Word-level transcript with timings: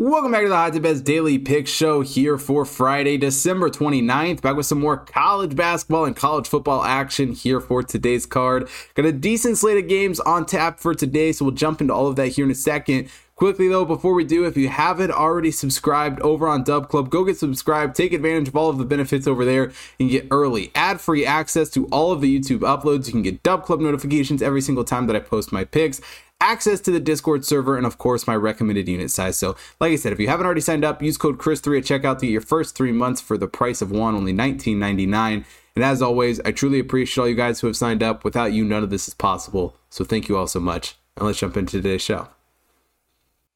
Welcome 0.00 0.30
back 0.30 0.42
to 0.42 0.48
the 0.48 0.54
Hot 0.54 0.72
Tip 0.72 0.84
Bets 0.84 1.00
Daily 1.00 1.40
Pick 1.40 1.66
Show 1.66 2.02
here 2.02 2.38
for 2.38 2.64
Friday, 2.64 3.16
December 3.16 3.68
29th. 3.68 4.42
Back 4.42 4.54
with 4.54 4.66
some 4.66 4.78
more 4.78 4.96
college 4.96 5.56
basketball 5.56 6.04
and 6.04 6.14
college 6.14 6.46
football 6.46 6.84
action 6.84 7.32
here 7.32 7.60
for 7.60 7.82
today's 7.82 8.24
card. 8.24 8.68
Got 8.94 9.06
a 9.06 9.12
decent 9.12 9.58
slate 9.58 9.76
of 9.76 9.88
games 9.88 10.20
on 10.20 10.46
tap 10.46 10.78
for 10.78 10.94
today, 10.94 11.32
so 11.32 11.46
we'll 11.46 11.54
jump 11.54 11.80
into 11.80 11.92
all 11.92 12.06
of 12.06 12.14
that 12.14 12.28
here 12.28 12.44
in 12.44 12.50
a 12.52 12.54
second. 12.54 13.10
Quickly 13.34 13.66
though, 13.66 13.84
before 13.84 14.14
we 14.14 14.22
do, 14.22 14.44
if 14.44 14.56
you 14.56 14.68
haven't 14.68 15.10
already 15.10 15.50
subscribed 15.50 16.20
over 16.20 16.46
on 16.46 16.62
Dub 16.62 16.88
Club, 16.88 17.10
go 17.10 17.24
get 17.24 17.36
subscribed. 17.36 17.96
Take 17.96 18.12
advantage 18.12 18.46
of 18.46 18.56
all 18.56 18.70
of 18.70 18.78
the 18.78 18.84
benefits 18.84 19.26
over 19.26 19.44
there. 19.44 19.72
Can 19.98 20.06
get 20.06 20.28
early, 20.30 20.70
ad 20.76 21.00
free 21.00 21.26
access 21.26 21.70
to 21.70 21.86
all 21.86 22.12
of 22.12 22.20
the 22.20 22.38
YouTube 22.38 22.60
uploads. 22.60 23.06
You 23.06 23.12
can 23.12 23.22
get 23.22 23.42
Dub 23.42 23.64
Club 23.64 23.80
notifications 23.80 24.42
every 24.42 24.60
single 24.60 24.84
time 24.84 25.08
that 25.08 25.16
I 25.16 25.20
post 25.20 25.50
my 25.50 25.64
picks 25.64 26.00
access 26.40 26.80
to 26.80 26.90
the 26.90 27.00
Discord 27.00 27.44
server, 27.44 27.76
and 27.76 27.86
of 27.86 27.98
course, 27.98 28.26
my 28.26 28.36
recommended 28.36 28.88
unit 28.88 29.10
size. 29.10 29.36
So, 29.36 29.56
like 29.80 29.92
I 29.92 29.96
said, 29.96 30.12
if 30.12 30.20
you 30.20 30.28
haven't 30.28 30.46
already 30.46 30.60
signed 30.60 30.84
up, 30.84 31.02
use 31.02 31.16
code 31.16 31.38
Chris3 31.38 31.78
at 31.78 31.84
checkout 31.84 32.18
to 32.18 32.26
get 32.26 32.32
your 32.32 32.40
first 32.40 32.74
three 32.74 32.92
months 32.92 33.20
for 33.20 33.36
the 33.36 33.48
price 33.48 33.82
of 33.82 33.90
one, 33.90 34.14
only 34.14 34.32
$19.99. 34.32 35.44
And 35.74 35.84
as 35.84 36.02
always, 36.02 36.40
I 36.40 36.52
truly 36.52 36.80
appreciate 36.80 37.22
all 37.22 37.28
you 37.28 37.34
guys 37.34 37.60
who 37.60 37.66
have 37.66 37.76
signed 37.76 38.02
up. 38.02 38.24
Without 38.24 38.52
you, 38.52 38.64
none 38.64 38.82
of 38.82 38.90
this 38.90 39.08
is 39.08 39.14
possible. 39.14 39.76
So, 39.90 40.04
thank 40.04 40.28
you 40.28 40.36
all 40.36 40.46
so 40.46 40.60
much. 40.60 40.96
And 41.16 41.26
let's 41.26 41.38
jump 41.38 41.56
into 41.56 41.80
today's 41.82 42.02
show. 42.02 42.28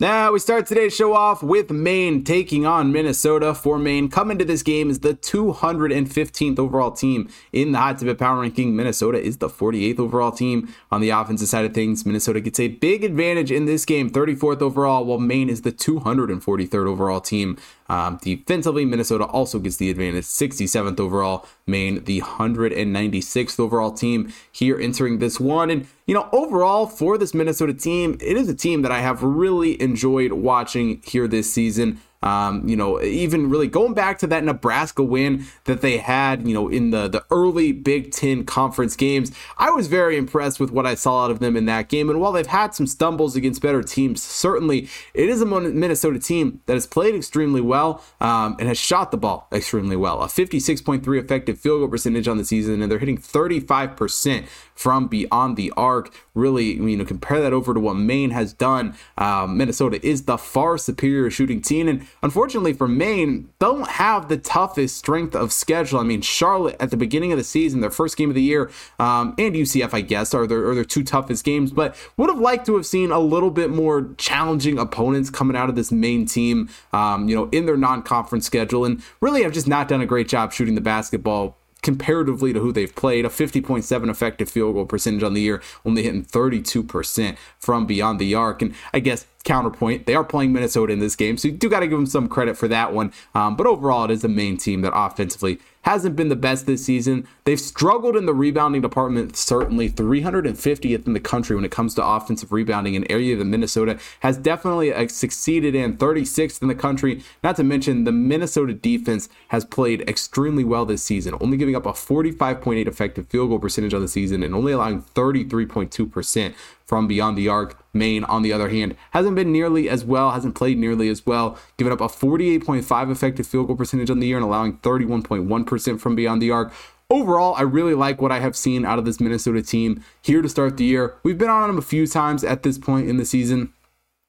Now, 0.03 0.33
we 0.33 0.41
start 0.41 0.67
today's 0.67 0.97
show 0.97 1.15
off 1.15 1.45
with 1.45 1.71
Maine 1.71 2.25
taking 2.25 2.67
on 2.67 2.91
Minnesota. 2.91 3.55
For 3.55 3.79
Maine, 3.79 4.09
coming 4.09 4.37
to 4.37 4.45
this 4.45 4.65
game 4.65 4.91
is 4.91 4.99
the 4.99 5.15
215th 5.15 6.59
overall 6.59 6.91
team 6.91 7.29
in 7.53 7.71
the 7.71 7.79
Hot 7.79 8.01
Tip 8.01 8.19
Power 8.19 8.41
Ranking. 8.41 8.75
Minnesota 8.75 9.23
is 9.23 9.37
the 9.37 9.49
48th 9.49 10.01
overall 10.01 10.33
team. 10.33 10.75
On 10.91 11.01
the 11.01 11.11
offensive 11.11 11.47
side 11.47 11.67
of 11.67 11.73
things, 11.73 12.05
Minnesota 12.05 12.41
gets 12.41 12.59
a 12.59 12.67
big 12.67 13.05
advantage 13.05 13.53
in 13.53 13.67
this 13.67 13.85
game, 13.85 14.11
34th 14.11 14.61
overall, 14.61 15.05
while 15.05 15.21
Maine 15.21 15.49
is 15.49 15.63
the 15.63 15.71
243rd 15.71 16.89
overall 16.89 17.21
team. 17.21 17.57
Um, 17.89 18.19
defensively, 18.23 18.85
Minnesota 18.85 19.27
also 19.27 19.61
gets 19.61 19.77
the 19.77 19.89
advantage, 19.89 20.25
67th 20.25 20.99
overall. 20.99 21.47
Maine, 21.65 22.03
the 22.03 22.23
196th 22.23 23.61
overall 23.61 23.93
team 23.93 24.33
here 24.51 24.81
entering 24.81 25.21
this 25.21 25.39
one. 25.39 25.71
And, 25.71 25.87
you 26.07 26.15
know, 26.15 26.29
overall 26.33 26.87
for 26.87 27.17
this 27.17 27.35
Minnesota 27.35 27.75
team, 27.75 28.17
it 28.21 28.37
is 28.37 28.49
a 28.49 28.55
team 28.55 28.83
that 28.83 28.93
I 28.93 29.01
have 29.01 29.23
really 29.23 29.81
enjoyed 29.81 30.33
watching 30.33 31.03
here 31.05 31.29
this 31.29 31.53
season. 31.53 32.01
Um, 32.23 32.69
you 32.69 32.77
know, 32.77 33.01
even 33.03 33.51
really 33.51 33.69
going 33.69 33.95
back 33.95 34.19
to 34.19 34.27
that 34.29 34.45
Nebraska 34.45 35.03
win 35.03 35.47
that 35.65 35.81
they 35.81 35.99
had, 35.99 36.47
you 36.47 36.55
know, 36.55 36.69
in 36.69 36.91
the 36.91 37.09
the 37.09 37.25
early 37.31 37.73
Big 37.73 38.13
Ten 38.13 38.45
conference 38.45 38.97
games, 38.97 39.33
I 39.59 39.71
was 39.71 39.87
very 39.89 40.17
impressed 40.17 40.61
with 40.61 40.71
what 40.71 40.87
I 40.87 40.95
saw 40.95 41.25
out 41.25 41.31
of 41.31 41.39
them 41.41 41.57
in 41.57 41.67
that 41.67 41.89
game. 41.89 42.11
And 42.11 42.21
while 42.21 42.33
they've 42.33 42.47
had 42.47 42.75
some 42.75 42.87
stumbles 42.87 43.37
against 43.37 43.63
better 43.63 43.83
teams, 43.83 44.23
certainly 44.23 44.89
it 45.15 45.29
is 45.29 45.41
a 45.41 45.47
Minnesota 45.47 46.19
team 46.19 46.61
that 46.67 46.75
has 46.75 46.87
played 46.87 47.15
extremely 47.15 47.61
well 47.61 48.03
um, 48.21 48.57
and 48.59 48.69
has 48.69 48.79
shot 48.79 49.11
the 49.11 49.17
ball 49.17 49.49
extremely 49.53 49.97
well. 49.97 50.23
A 50.23 50.27
56.3 50.27 51.23
effective 51.23 51.59
field 51.59 51.81
goal 51.81 51.89
percentage 51.89 52.29
on 52.29 52.39
the 52.39 52.45
season, 52.45 52.83
and 52.83 52.91
they're 52.91 52.99
hitting 52.99 53.19
35% 53.19 54.47
from 54.75 55.09
beyond 55.09 55.57
the 55.57 55.73
arc. 55.77 56.13
Really, 56.35 56.75
you 56.75 56.97
know, 56.97 57.05
compare 57.05 57.41
that 57.41 57.53
over 57.53 57.75
to 57.75 57.81
what 57.81 57.95
Maine 57.95 58.31
has 58.31 58.53
done. 58.53 58.95
Um, 59.19 59.57
Minnesota 59.57 60.05
is 60.07 60.25
the 60.25 60.39
far 60.39 60.79
superior 60.79 61.31
shooting 61.31 61.61
team, 61.61 61.89
and 61.89 62.07
unfortunately 62.23 62.73
for 62.73 62.89
Maine, 62.89 63.49
don't 63.59 63.89
have 63.89 64.29
the 64.29 64.37
toughest 64.37 64.97
strength 64.97 65.35
of 65.35 65.53
schedule. 65.53 65.99
I 65.99 66.03
mean, 66.03 66.23
Charlotte 66.23 66.77
at 66.81 66.91
the 66.91 66.97
beginning 66.97 67.33
of 67.33 67.39
the 67.39 67.45
season, 67.45 67.81
their 67.81 67.91
first 67.91 68.17
game 68.17 68.29
of 68.29 68.35
the 68.35 68.43
year, 68.43 68.71
um, 68.99 69.35
and 69.39 69.55
UCF, 69.55 69.95
I 69.95 70.01
guess, 70.01 70.35
are 70.35 70.47
their, 70.47 70.69
are 70.69 70.75
their 70.75 70.85
two 70.85 71.05
toughest 71.05 71.45
games. 71.45 71.73
But 71.73 71.97
would 72.17 72.29
have 72.29 72.39
liked 72.39 72.67
to 72.67 72.77
have 72.77 72.87
seen 72.87 73.11
a 73.11 73.21
little 73.21 73.51
bit 73.51 73.71
more 73.71 74.15
challenging 74.19 74.79
opponents 74.79 75.31
coming 75.31 75.57
out 75.57 75.69
of 75.69 75.77
this 75.77 75.93
Maine 75.93 76.27
team, 76.27 76.69
um, 76.93 77.29
you 77.29 77.37
know, 77.37 77.49
in 77.51 77.67
their 77.67 77.77
non-conference 77.77 78.47
schedule, 78.47 78.85
and 78.85 79.03
really 79.21 79.43
have 79.43 79.53
just 79.53 79.69
not 79.69 79.89
done 79.89 80.01
a 80.01 80.07
great 80.07 80.29
job 80.29 80.53
shooting 80.53 80.75
the 80.75 80.81
basketball 80.81 81.57
comparatively 81.83 82.53
to 82.53 82.61
who 82.61 82.73
they've 82.73 82.95
played. 82.95 83.25
A 83.25 83.29
50.7 83.29 84.09
effective 84.09 84.49
field 84.49 84.75
goal 84.75 84.87
percentage 84.87 85.23
on 85.23 85.35
the 85.35 85.41
year, 85.41 85.63
only 85.85 86.03
hitting 86.03 86.25
32% 86.25 87.37
from 87.59 87.87
beyond 87.87 88.19
the 88.19 88.35
arc. 88.35 88.63
And 88.63 88.75
I 88.93 89.01
guess 89.01 89.27
counterpoint, 89.45 90.07
they 90.07 90.15
are 90.15 90.25
playing 90.25 90.53
Minnesota 90.53 90.93
in 90.93 91.01
this 91.01 91.17
game, 91.17 91.37
so 91.37 91.49
you 91.49 91.55
do 91.55 91.69
got 91.69 91.81
to 91.81 91.87
give 91.87 91.99
them 91.99 92.07
some 92.07 92.29
credit 92.29 92.57
for 92.57 92.69
that 92.69 92.93
one. 92.93 93.13
Um, 93.35 93.57
but 93.57 93.67
overall, 93.67 94.05
it 94.05 94.11
is 94.11 94.23
the 94.23 94.29
Maine 94.29 94.57
team 94.57 94.83
that 94.83 94.93
offensively 94.95 95.59
hasn't 95.83 96.17
been 96.17 96.29
the 96.29 96.37
best 96.37 96.67
this 96.67 96.85
season. 96.85 97.27
They've 97.45 97.61
struggled 97.61 98.17
in 98.17 98.27
the 98.27 98.35
rebounding 98.35 98.83
department, 98.83 99.37
certainly 99.37 99.89
350th 99.89 101.07
in 101.07 101.13
the 101.13 101.21
country 101.21 101.57
when 101.57 101.65
it 101.65 101.71
comes 101.71 101.95
to 101.95 102.07
offensive 102.07 102.53
rebounding, 102.53 102.97
an 102.97 103.11
area 103.11 103.37
that 103.37 103.45
Minnesota 103.45 103.99
has 104.21 104.37
definitely 104.37 104.93
uh, 104.93 105.09
succeeded 105.09 105.75
in, 105.75 105.97
36th 105.97 106.63
in 106.63 106.69
the 106.69 106.75
country. 106.75 107.23
Not 107.43 107.57
to 107.57 107.65
mention, 107.65 108.05
the 108.05 108.13
Minnesota 108.13 108.73
defense 108.73 109.29
has 109.49 109.65
played 109.65 110.09
extremely 110.09 110.65
well 110.65 110.85
this 110.87 111.03
season, 111.03 111.35
only 111.41 111.57
giving 111.57 111.77
up 111.77 111.87
a 111.87 111.93
45.8 111.93 112.87
effective 112.87 113.27
field 113.29 113.51
goal 113.51 113.59
percentage 113.59 113.95
on 113.95 114.01
the 114.01 114.09
season 114.09 114.43
and 114.43 114.55
only 114.55 114.73
allowing 114.73 115.03
33.2% 115.03 116.55
from 116.93 117.07
beyond 117.07 117.39
the 117.39 117.49
arc. 117.49 117.83
Maine, 117.95 118.23
on 118.25 118.43
the 118.43 118.53
other 118.53 118.69
hand, 118.69 118.95
hasn't 119.13 119.35
been 119.35 119.51
nearly 119.51 119.89
as 119.89 120.05
well, 120.05 120.33
hasn't 120.33 120.55
played 120.55 120.77
nearly 120.77 121.09
as 121.09 121.25
well, 121.25 121.59
giving 121.79 121.91
up 121.91 122.03
a 122.03 122.07
48.5 122.07 123.11
effective 123.11 123.47
field 123.47 123.69
goal 123.69 123.77
percentage 123.77 124.11
on 124.11 124.21
the 124.21 124.27
year 124.27 124.37
and 124.37 124.45
allowing 124.45 124.77
31.1% 124.81 125.99
from 125.99 126.15
beyond 126.15 126.43
the 126.43 126.51
arc. 126.51 126.71
Overall, 127.09 127.55
I 127.55 127.63
really 127.63 127.95
like 127.95 128.21
what 128.21 128.31
I 128.31 128.41
have 128.41 128.55
seen 128.55 128.85
out 128.85 128.99
of 128.99 129.07
this 129.07 129.21
Minnesota 129.21 129.63
team 129.63 130.05
here 130.21 130.43
to 130.43 130.51
start 130.51 130.77
the 130.77 130.85
year. 130.85 131.17
We've 131.23 131.39
been 131.39 131.49
on 131.49 131.67
them 131.67 131.79
a 131.79 131.83
few 131.83 132.07
times 132.07 132.45
at 132.45 132.63
this 132.63 132.77
point 132.77 133.09
in 133.09 133.17
the 133.17 133.25
season. 133.25 133.73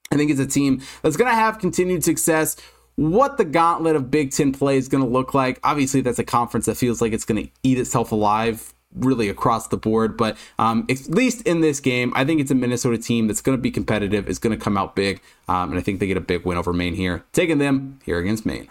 I 0.09 0.15
think 0.15 0.31
it's 0.31 0.39
a 0.39 0.47
team 0.47 0.81
that's 1.01 1.17
going 1.17 1.29
to 1.29 1.35
have 1.35 1.59
continued 1.59 2.05
success 2.05 2.55
what 2.95 3.35
the 3.35 3.43
gauntlet 3.43 3.97
of 3.97 4.09
Big 4.09 4.31
Ten 4.31 4.53
play 4.53 4.77
is 4.77 4.87
going 4.87 5.03
to 5.03 5.09
look 5.09 5.33
like. 5.33 5.59
Obviously, 5.65 5.99
that's 5.99 6.19
a 6.19 6.23
conference 6.23 6.67
that 6.67 6.77
feels 6.77 7.01
like 7.01 7.11
it's 7.11 7.25
going 7.25 7.43
to 7.43 7.51
eat 7.61 7.77
itself 7.77 8.13
alive 8.13 8.73
really 8.95 9.29
across 9.29 9.67
the 9.67 9.77
board. 9.77 10.17
But 10.17 10.37
um, 10.59 10.85
at 10.89 11.09
least 11.09 11.41
in 11.43 11.61
this 11.61 11.79
game, 11.79 12.11
I 12.15 12.25
think 12.25 12.41
it's 12.41 12.51
a 12.51 12.55
Minnesota 12.55 12.97
team 12.97 13.27
that's 13.27 13.41
going 13.41 13.57
to 13.57 13.61
be 13.61 13.71
competitive, 13.71 14.27
is 14.27 14.39
going 14.39 14.57
to 14.57 14.63
come 14.63 14.77
out 14.77 14.95
big, 14.95 15.21
um, 15.47 15.71
and 15.71 15.79
I 15.79 15.81
think 15.81 15.99
they 15.99 16.07
get 16.07 16.17
a 16.17 16.21
big 16.21 16.45
win 16.45 16.57
over 16.57 16.73
Maine 16.73 16.95
here, 16.95 17.23
taking 17.33 17.57
them 17.57 17.99
here 18.03 18.19
against 18.19 18.45
Maine. 18.45 18.69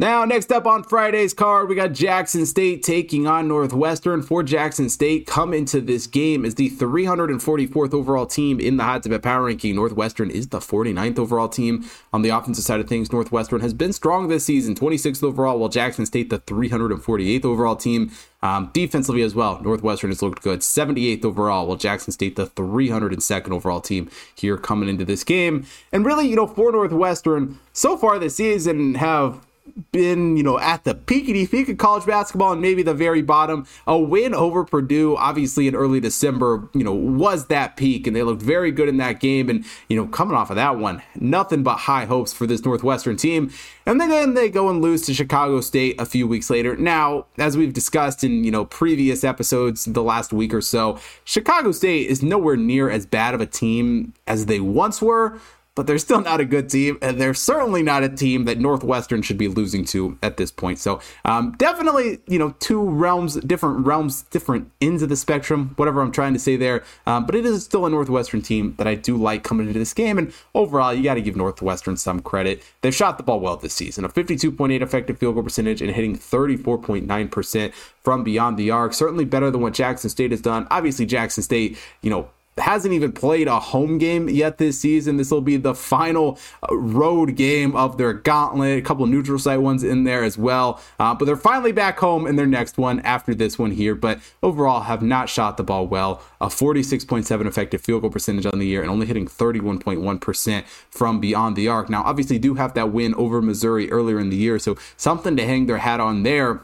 Now, 0.00 0.24
next 0.24 0.52
up 0.52 0.64
on 0.64 0.84
Friday's 0.84 1.34
card, 1.34 1.68
we 1.68 1.74
got 1.74 1.90
Jackson 1.90 2.46
State 2.46 2.84
taking 2.84 3.26
on 3.26 3.48
Northwestern. 3.48 4.22
For 4.22 4.44
Jackson 4.44 4.88
State, 4.88 5.26
come 5.26 5.52
into 5.52 5.80
this 5.80 6.06
game 6.06 6.44
as 6.44 6.54
the 6.54 6.70
344th 6.70 7.92
overall 7.92 8.24
team 8.24 8.60
in 8.60 8.76
the 8.76 8.84
Hot 8.84 9.02
Tip 9.02 9.20
Power 9.20 9.46
Ranking. 9.46 9.74
Northwestern 9.74 10.30
is 10.30 10.50
the 10.50 10.60
49th 10.60 11.18
overall 11.18 11.48
team. 11.48 11.84
On 12.12 12.22
the 12.22 12.28
offensive 12.28 12.62
side 12.62 12.78
of 12.78 12.88
things, 12.88 13.10
Northwestern 13.10 13.60
has 13.60 13.74
been 13.74 13.92
strong 13.92 14.28
this 14.28 14.44
season, 14.44 14.76
26th 14.76 15.24
overall, 15.24 15.58
while 15.58 15.68
Jackson 15.68 16.06
State, 16.06 16.30
the 16.30 16.38
348th 16.38 17.44
overall 17.44 17.74
team. 17.74 18.12
Um, 18.40 18.70
defensively 18.72 19.22
as 19.22 19.34
well, 19.34 19.60
Northwestern 19.64 20.10
has 20.10 20.22
looked 20.22 20.44
good, 20.44 20.60
78th 20.60 21.24
overall, 21.24 21.66
while 21.66 21.76
Jackson 21.76 22.12
State, 22.12 22.36
the 22.36 22.46
302nd 22.46 23.50
overall 23.50 23.80
team 23.80 24.08
here 24.36 24.56
coming 24.56 24.88
into 24.88 25.04
this 25.04 25.24
game. 25.24 25.66
And 25.90 26.06
really, 26.06 26.28
you 26.28 26.36
know, 26.36 26.46
for 26.46 26.70
Northwestern, 26.70 27.58
so 27.72 27.96
far 27.96 28.20
this 28.20 28.36
season 28.36 28.94
have 28.94 29.44
been, 29.92 30.36
you 30.36 30.42
know, 30.42 30.58
at 30.58 30.84
the 30.84 30.94
peakity 30.94 31.50
peak 31.50 31.68
of 31.68 31.78
college 31.78 32.06
basketball 32.06 32.52
and 32.52 32.60
maybe 32.60 32.82
the 32.82 32.94
very 32.94 33.22
bottom. 33.22 33.66
A 33.86 33.98
win 33.98 34.34
over 34.34 34.64
Purdue, 34.64 35.16
obviously 35.16 35.68
in 35.68 35.74
early 35.74 36.00
December, 36.00 36.68
you 36.74 36.84
know, 36.84 36.92
was 36.92 37.46
that 37.46 37.76
peak, 37.76 38.06
and 38.06 38.14
they 38.14 38.22
looked 38.22 38.42
very 38.42 38.70
good 38.70 38.88
in 38.88 38.96
that 38.98 39.20
game. 39.20 39.48
And 39.48 39.64
you 39.88 39.96
know, 39.96 40.06
coming 40.06 40.36
off 40.36 40.50
of 40.50 40.56
that 40.56 40.78
one, 40.78 41.02
nothing 41.16 41.62
but 41.62 41.76
high 41.76 42.04
hopes 42.04 42.32
for 42.32 42.46
this 42.46 42.64
Northwestern 42.64 43.16
team. 43.16 43.52
And 43.86 44.00
then 44.00 44.34
they 44.34 44.50
go 44.50 44.68
and 44.68 44.82
lose 44.82 45.02
to 45.02 45.14
Chicago 45.14 45.60
State 45.60 45.98
a 45.98 46.04
few 46.04 46.26
weeks 46.28 46.50
later. 46.50 46.76
Now, 46.76 47.26
as 47.38 47.56
we've 47.56 47.72
discussed 47.72 48.22
in 48.22 48.44
you 48.44 48.50
know 48.50 48.64
previous 48.64 49.24
episodes 49.24 49.84
the 49.84 50.02
last 50.02 50.32
week 50.32 50.52
or 50.52 50.60
so, 50.60 50.98
Chicago 51.24 51.72
State 51.72 52.08
is 52.08 52.22
nowhere 52.22 52.56
near 52.56 52.90
as 52.90 53.06
bad 53.06 53.34
of 53.34 53.40
a 53.40 53.46
team 53.46 54.12
as 54.26 54.46
they 54.46 54.60
once 54.60 55.00
were 55.00 55.38
but 55.78 55.86
they're 55.86 55.96
still 55.96 56.20
not 56.20 56.40
a 56.40 56.44
good 56.44 56.68
team, 56.68 56.98
and 57.00 57.20
they're 57.20 57.32
certainly 57.32 57.84
not 57.84 58.02
a 58.02 58.08
team 58.08 58.46
that 58.46 58.58
Northwestern 58.58 59.22
should 59.22 59.38
be 59.38 59.46
losing 59.46 59.84
to 59.84 60.18
at 60.24 60.36
this 60.36 60.50
point. 60.50 60.80
So, 60.80 61.00
um, 61.24 61.54
definitely, 61.56 62.18
you 62.26 62.36
know, 62.36 62.56
two 62.58 62.82
realms, 62.82 63.36
different 63.36 63.86
realms, 63.86 64.22
different 64.22 64.72
ends 64.80 65.04
of 65.04 65.08
the 65.08 65.14
spectrum, 65.14 65.74
whatever 65.76 66.00
I'm 66.00 66.10
trying 66.10 66.32
to 66.32 66.40
say 66.40 66.56
there. 66.56 66.82
Um, 67.06 67.26
but 67.26 67.36
it 67.36 67.46
is 67.46 67.62
still 67.62 67.86
a 67.86 67.90
Northwestern 67.90 68.42
team 68.42 68.74
that 68.78 68.88
I 68.88 68.96
do 68.96 69.16
like 69.16 69.44
coming 69.44 69.68
into 69.68 69.78
this 69.78 69.94
game, 69.94 70.18
and 70.18 70.32
overall, 70.52 70.92
you 70.92 71.04
got 71.04 71.14
to 71.14 71.22
give 71.22 71.36
Northwestern 71.36 71.96
some 71.96 72.22
credit. 72.22 72.60
They've 72.80 72.92
shot 72.92 73.16
the 73.16 73.22
ball 73.22 73.38
well 73.38 73.56
this 73.56 73.74
season, 73.74 74.04
a 74.04 74.08
52.8 74.08 74.82
effective 74.82 75.18
field 75.18 75.36
goal 75.36 75.44
percentage 75.44 75.80
and 75.80 75.92
hitting 75.92 76.18
34.9% 76.18 77.72
from 78.02 78.24
beyond 78.24 78.56
the 78.56 78.72
arc. 78.72 78.94
Certainly 78.94 79.26
better 79.26 79.48
than 79.52 79.60
what 79.60 79.74
Jackson 79.74 80.10
State 80.10 80.32
has 80.32 80.40
done. 80.40 80.66
Obviously, 80.72 81.06
Jackson 81.06 81.44
State, 81.44 81.78
you 82.02 82.10
know, 82.10 82.30
hasn't 82.58 82.94
even 82.94 83.12
played 83.12 83.48
a 83.48 83.58
home 83.58 83.98
game 83.98 84.28
yet 84.28 84.58
this 84.58 84.80
season. 84.80 85.16
This 85.16 85.30
will 85.30 85.40
be 85.40 85.56
the 85.56 85.74
final 85.74 86.38
uh, 86.62 86.76
road 86.76 87.36
game 87.36 87.74
of 87.76 87.98
their 87.98 88.12
gauntlet. 88.12 88.78
A 88.78 88.82
couple 88.82 89.06
neutral 89.06 89.38
site 89.38 89.60
ones 89.60 89.82
in 89.82 90.04
there 90.04 90.24
as 90.24 90.38
well. 90.38 90.80
Uh, 90.98 91.14
but 91.14 91.24
they're 91.24 91.36
finally 91.36 91.72
back 91.72 91.98
home 91.98 92.26
in 92.26 92.36
their 92.36 92.46
next 92.46 92.78
one 92.78 93.00
after 93.00 93.34
this 93.34 93.58
one 93.58 93.70
here. 93.70 93.94
But 93.94 94.20
overall, 94.42 94.82
have 94.82 95.02
not 95.02 95.28
shot 95.28 95.56
the 95.56 95.64
ball 95.64 95.86
well. 95.86 96.22
A 96.40 96.46
46.7 96.46 97.46
effective 97.46 97.80
field 97.80 98.02
goal 98.02 98.10
percentage 98.10 98.46
on 98.46 98.58
the 98.58 98.66
year 98.66 98.82
and 98.82 98.90
only 98.90 99.06
hitting 99.06 99.26
31.1% 99.26 100.64
from 100.90 101.20
beyond 101.20 101.56
the 101.56 101.68
arc. 101.68 101.88
Now, 101.88 102.02
obviously, 102.02 102.38
do 102.38 102.54
have 102.54 102.74
that 102.74 102.92
win 102.92 103.14
over 103.14 103.42
Missouri 103.42 103.90
earlier 103.90 104.18
in 104.18 104.30
the 104.30 104.36
year. 104.36 104.58
So 104.58 104.76
something 104.96 105.36
to 105.36 105.46
hang 105.46 105.66
their 105.66 105.78
hat 105.78 106.00
on 106.00 106.22
there 106.22 106.62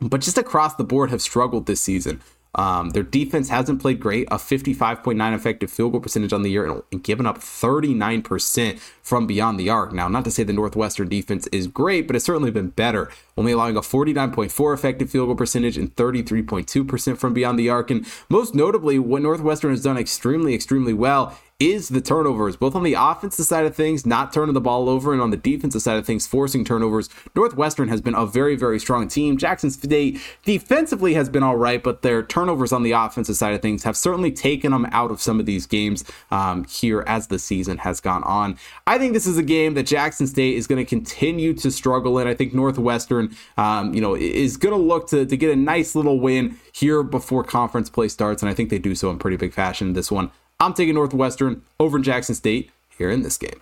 but 0.00 0.20
just 0.20 0.38
across 0.38 0.74
the 0.74 0.84
board 0.84 1.10
have 1.10 1.22
struggled 1.22 1.66
this 1.66 1.80
season. 1.80 2.20
Um, 2.54 2.90
their 2.90 3.02
defense 3.02 3.48
hasn't 3.48 3.80
played 3.80 4.00
great, 4.00 4.28
a 4.30 4.36
55.9 4.36 5.34
effective 5.34 5.70
field 5.70 5.92
goal 5.92 6.00
percentage 6.00 6.32
on 6.32 6.42
the 6.42 6.50
year, 6.50 6.64
and, 6.64 6.82
and 6.92 7.02
given 7.02 7.26
up 7.26 7.38
39% 7.38 8.78
from 9.02 9.26
beyond 9.26 9.58
the 9.58 9.70
arc. 9.70 9.92
Now, 9.92 10.08
not 10.08 10.24
to 10.24 10.30
say 10.30 10.42
the 10.44 10.52
Northwestern 10.52 11.08
defense 11.08 11.46
is 11.48 11.66
great, 11.66 12.06
but 12.06 12.16
it's 12.16 12.24
certainly 12.24 12.50
been 12.50 12.70
better, 12.70 13.10
only 13.36 13.52
allowing 13.52 13.76
a 13.76 13.80
49.4 13.80 14.74
effective 14.74 15.10
field 15.10 15.28
goal 15.28 15.36
percentage 15.36 15.76
and 15.76 15.94
33.2% 15.96 17.18
from 17.18 17.34
beyond 17.34 17.58
the 17.58 17.68
arc. 17.68 17.90
And 17.90 18.06
most 18.28 18.54
notably, 18.54 18.98
what 18.98 19.22
Northwestern 19.22 19.70
has 19.70 19.82
done 19.82 19.98
extremely, 19.98 20.54
extremely 20.54 20.94
well 20.94 21.38
is 21.64 21.88
the 21.88 22.00
turnovers, 22.00 22.56
both 22.56 22.74
on 22.74 22.82
the 22.82 22.94
offensive 22.94 23.46
side 23.46 23.64
of 23.64 23.74
things, 23.74 24.04
not 24.04 24.32
turning 24.32 24.54
the 24.54 24.60
ball 24.60 24.88
over, 24.88 25.12
and 25.12 25.22
on 25.22 25.30
the 25.30 25.36
defensive 25.36 25.82
side 25.82 25.96
of 25.96 26.06
things, 26.06 26.26
forcing 26.26 26.64
turnovers. 26.64 27.08
Northwestern 27.34 27.88
has 27.88 28.00
been 28.00 28.14
a 28.14 28.26
very, 28.26 28.54
very 28.54 28.78
strong 28.78 29.08
team. 29.08 29.36
Jackson 29.36 29.70
State 29.70 30.20
defensively 30.44 31.14
has 31.14 31.28
been 31.28 31.42
all 31.42 31.56
right, 31.56 31.82
but 31.82 32.02
their 32.02 32.22
turnovers 32.22 32.72
on 32.72 32.82
the 32.82 32.92
offensive 32.92 33.36
side 33.36 33.54
of 33.54 33.62
things 33.62 33.84
have 33.84 33.96
certainly 33.96 34.30
taken 34.30 34.72
them 34.72 34.86
out 34.92 35.10
of 35.10 35.22
some 35.22 35.40
of 35.40 35.46
these 35.46 35.66
games 35.66 36.04
um, 36.30 36.64
here 36.64 37.02
as 37.06 37.28
the 37.28 37.38
season 37.38 37.78
has 37.78 38.00
gone 38.00 38.22
on. 38.24 38.58
I 38.86 38.98
think 38.98 39.12
this 39.14 39.26
is 39.26 39.38
a 39.38 39.42
game 39.42 39.74
that 39.74 39.84
Jackson 39.84 40.26
State 40.26 40.56
is 40.56 40.66
going 40.66 40.84
to 40.84 40.88
continue 40.88 41.54
to 41.54 41.70
struggle 41.70 42.18
in. 42.18 42.28
I 42.28 42.34
think 42.34 42.52
Northwestern, 42.52 43.34
um, 43.56 43.94
you 43.94 44.00
know, 44.00 44.14
is 44.14 44.56
going 44.56 44.74
to 44.74 44.80
look 44.80 45.08
to, 45.08 45.24
to 45.24 45.36
get 45.36 45.50
a 45.50 45.56
nice 45.56 45.94
little 45.94 46.20
win 46.20 46.58
here 46.72 47.02
before 47.02 47.44
conference 47.44 47.88
play 47.88 48.08
starts, 48.08 48.42
and 48.42 48.50
I 48.50 48.54
think 48.54 48.70
they 48.70 48.78
do 48.78 48.94
so 48.94 49.10
in 49.10 49.18
pretty 49.18 49.36
big 49.36 49.52
fashion 49.52 49.92
this 49.94 50.10
one. 50.10 50.30
I'm 50.64 50.72
taking 50.72 50.94
Northwestern 50.94 51.60
over 51.78 51.98
in 51.98 52.02
Jackson 52.02 52.34
State 52.34 52.70
here 52.96 53.10
in 53.10 53.22
this 53.22 53.36
game. 53.36 53.60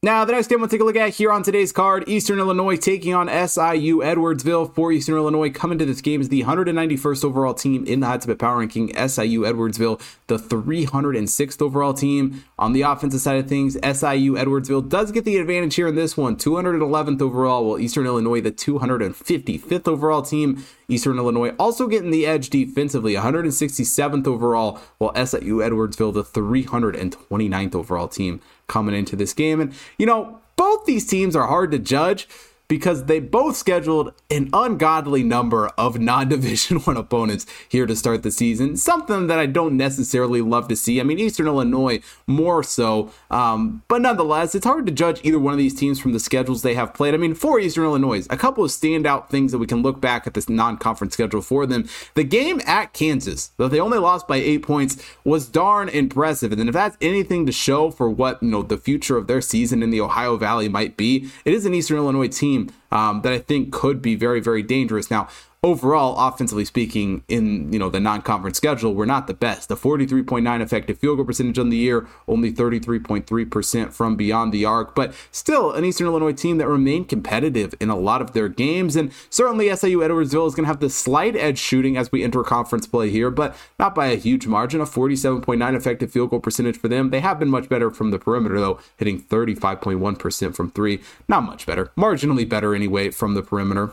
Now, 0.00 0.24
the 0.24 0.30
next 0.30 0.46
game 0.46 0.60
we'll 0.60 0.68
take 0.68 0.80
a 0.80 0.84
look 0.84 0.94
at 0.94 1.14
here 1.14 1.32
on 1.32 1.42
today's 1.42 1.72
card 1.72 2.04
Eastern 2.06 2.38
Illinois 2.38 2.76
taking 2.76 3.14
on 3.14 3.26
SIU 3.26 3.98
Edwardsville. 3.98 4.72
For 4.72 4.92
Eastern 4.92 5.16
Illinois, 5.16 5.50
coming 5.50 5.76
to 5.78 5.84
this 5.84 6.00
game 6.00 6.20
is 6.20 6.28
the 6.28 6.44
191st 6.44 7.24
overall 7.24 7.52
team 7.52 7.84
in 7.84 7.98
the 7.98 8.06
Hot 8.06 8.22
Tip 8.22 8.38
Power 8.38 8.58
Ranking. 8.58 8.94
SIU 8.94 9.40
Edwardsville, 9.40 10.00
the 10.28 10.38
306th 10.38 11.60
overall 11.60 11.94
team. 11.94 12.44
On 12.60 12.74
the 12.74 12.82
offensive 12.82 13.20
side 13.20 13.38
of 13.38 13.48
things, 13.48 13.74
SIU 13.74 14.34
Edwardsville 14.34 14.88
does 14.88 15.10
get 15.10 15.24
the 15.24 15.36
advantage 15.36 15.74
here 15.74 15.88
in 15.88 15.96
this 15.96 16.16
one, 16.16 16.36
211th 16.36 17.20
overall, 17.20 17.66
while 17.66 17.80
Eastern 17.80 18.06
Illinois, 18.06 18.40
the 18.40 18.52
255th 18.52 19.88
overall 19.88 20.22
team. 20.22 20.64
Eastern 20.86 21.18
Illinois 21.18 21.50
also 21.58 21.88
getting 21.88 22.12
the 22.12 22.24
edge 22.24 22.50
defensively, 22.50 23.14
167th 23.14 24.28
overall, 24.28 24.80
while 24.98 25.12
SIU 25.16 25.58
Edwardsville, 25.58 26.14
the 26.14 26.22
329th 26.22 27.74
overall 27.74 28.06
team 28.06 28.40
coming 28.68 28.94
into 28.94 29.16
this 29.16 29.34
game. 29.34 29.60
And, 29.60 29.74
you 29.96 30.06
know, 30.06 30.40
both 30.56 30.84
these 30.86 31.06
teams 31.06 31.36
are 31.36 31.46
hard 31.46 31.70
to 31.70 31.78
judge 31.78 32.28
because 32.68 33.06
they 33.06 33.18
both 33.18 33.56
scheduled 33.56 34.12
an 34.30 34.50
ungodly 34.52 35.22
number 35.22 35.68
of 35.78 35.98
non-division 35.98 36.78
one 36.84 36.96
opponents 36.96 37.46
here 37.68 37.86
to 37.86 37.96
start 37.96 38.22
the 38.22 38.30
season. 38.30 38.76
Something 38.76 39.26
that 39.26 39.38
i 39.38 39.46
don't 39.46 39.76
necessarily 39.76 40.42
love 40.42 40.68
to 40.68 40.76
see. 40.76 41.00
I 41.00 41.02
mean 41.02 41.18
eastern 41.18 41.46
illinois 41.46 42.00
more 42.26 42.62
so 42.62 43.10
um, 43.30 43.82
but 43.88 44.02
nonetheless 44.02 44.54
it's 44.54 44.66
hard 44.66 44.86
to 44.86 44.92
judge 44.92 45.20
either 45.24 45.38
one 45.38 45.54
of 45.54 45.58
these 45.58 45.74
teams 45.74 45.98
from 45.98 46.12
the 46.12 46.20
schedules 46.20 46.62
they 46.62 46.74
have 46.74 46.92
played. 46.94 47.14
I 47.14 47.16
mean 47.16 47.34
for 47.34 47.58
eastern 47.58 47.84
illinois 47.84 48.26
a 48.28 48.36
couple 48.36 48.64
of 48.64 48.70
standout 48.70 49.30
things 49.30 49.52
that 49.52 49.58
we 49.58 49.66
can 49.66 49.82
look 49.82 50.00
back 50.00 50.26
at 50.26 50.34
this 50.34 50.48
non-conference 50.48 51.14
schedule 51.14 51.40
for 51.40 51.66
them. 51.66 51.88
The 52.14 52.24
game 52.24 52.60
at 52.66 52.92
kansas 52.92 53.50
though 53.56 53.68
they 53.68 53.80
only 53.80 53.98
lost 53.98 54.28
by 54.28 54.36
eight 54.36 54.62
points 54.62 55.02
was 55.24 55.48
darn 55.48 55.88
impressive. 55.88 56.52
And 56.52 56.58
then 56.60 56.68
if 56.68 56.74
that's 56.74 56.98
anything 57.00 57.46
to 57.46 57.52
show 57.52 57.90
for 57.90 58.10
what 58.10 58.42
you 58.42 58.50
know 58.50 58.62
the 58.62 58.76
future 58.76 59.16
of 59.16 59.26
their 59.26 59.40
season 59.40 59.82
in 59.82 59.90
the 59.90 60.00
ohio 60.00 60.36
valley 60.36 60.68
might 60.68 60.96
be 60.96 61.30
it 61.46 61.54
is 61.54 61.64
an 61.64 61.72
eastern 61.74 61.96
illinois 61.96 62.28
team 62.28 62.57
team 62.58 62.74
um, 62.90 63.22
that 63.22 63.32
I 63.32 63.38
think 63.38 63.72
could 63.72 64.00
be 64.02 64.14
very, 64.14 64.40
very 64.40 64.62
dangerous. 64.62 65.10
Now, 65.10 65.28
overall, 65.62 66.16
offensively 66.28 66.64
speaking, 66.64 67.22
in 67.28 67.72
you 67.72 67.78
know 67.78 67.88
the 67.90 68.00
non-conference 68.00 68.56
schedule, 68.56 68.94
we're 68.94 69.04
not 69.04 69.26
the 69.26 69.34
best. 69.34 69.68
The 69.68 69.76
43.9 69.76 70.60
effective 70.60 70.98
field 70.98 71.18
goal 71.18 71.26
percentage 71.26 71.58
on 71.58 71.70
the 71.70 71.76
year, 71.76 72.06
only 72.26 72.52
33.3% 72.52 73.92
from 73.92 74.16
beyond 74.16 74.52
the 74.52 74.64
arc, 74.64 74.94
but 74.94 75.14
still 75.30 75.72
an 75.72 75.84
Eastern 75.84 76.06
Illinois 76.06 76.32
team 76.32 76.58
that 76.58 76.68
remained 76.68 77.08
competitive 77.08 77.74
in 77.80 77.90
a 77.90 77.98
lot 77.98 78.22
of 78.22 78.32
their 78.32 78.48
games. 78.48 78.96
And 78.96 79.12
certainly 79.30 79.74
SIU 79.74 79.98
Edwardsville 79.98 80.46
is 80.46 80.54
going 80.54 80.64
to 80.64 80.68
have 80.68 80.80
the 80.80 80.90
slight 80.90 81.36
edge 81.36 81.58
shooting 81.58 81.96
as 81.96 82.12
we 82.12 82.22
enter 82.22 82.42
conference 82.42 82.86
play 82.86 83.10
here, 83.10 83.30
but 83.30 83.56
not 83.78 83.94
by 83.94 84.06
a 84.06 84.16
huge 84.16 84.46
margin. 84.46 84.80
A 84.80 84.84
47.9 84.84 85.74
effective 85.74 86.12
field 86.12 86.30
goal 86.30 86.40
percentage 86.40 86.78
for 86.78 86.88
them. 86.88 87.10
They 87.10 87.20
have 87.20 87.38
been 87.38 87.48
much 87.48 87.68
better 87.68 87.90
from 87.90 88.10
the 88.10 88.18
perimeter 88.18 88.60
though, 88.60 88.78
hitting 88.96 89.20
35.1% 89.20 90.54
from 90.54 90.70
three. 90.70 91.00
Not 91.26 91.42
much 91.42 91.66
better, 91.66 91.86
marginally 91.96 92.48
better 92.48 92.74
anyway 92.74 93.10
from 93.10 93.34
the 93.34 93.42
perimeter. 93.42 93.92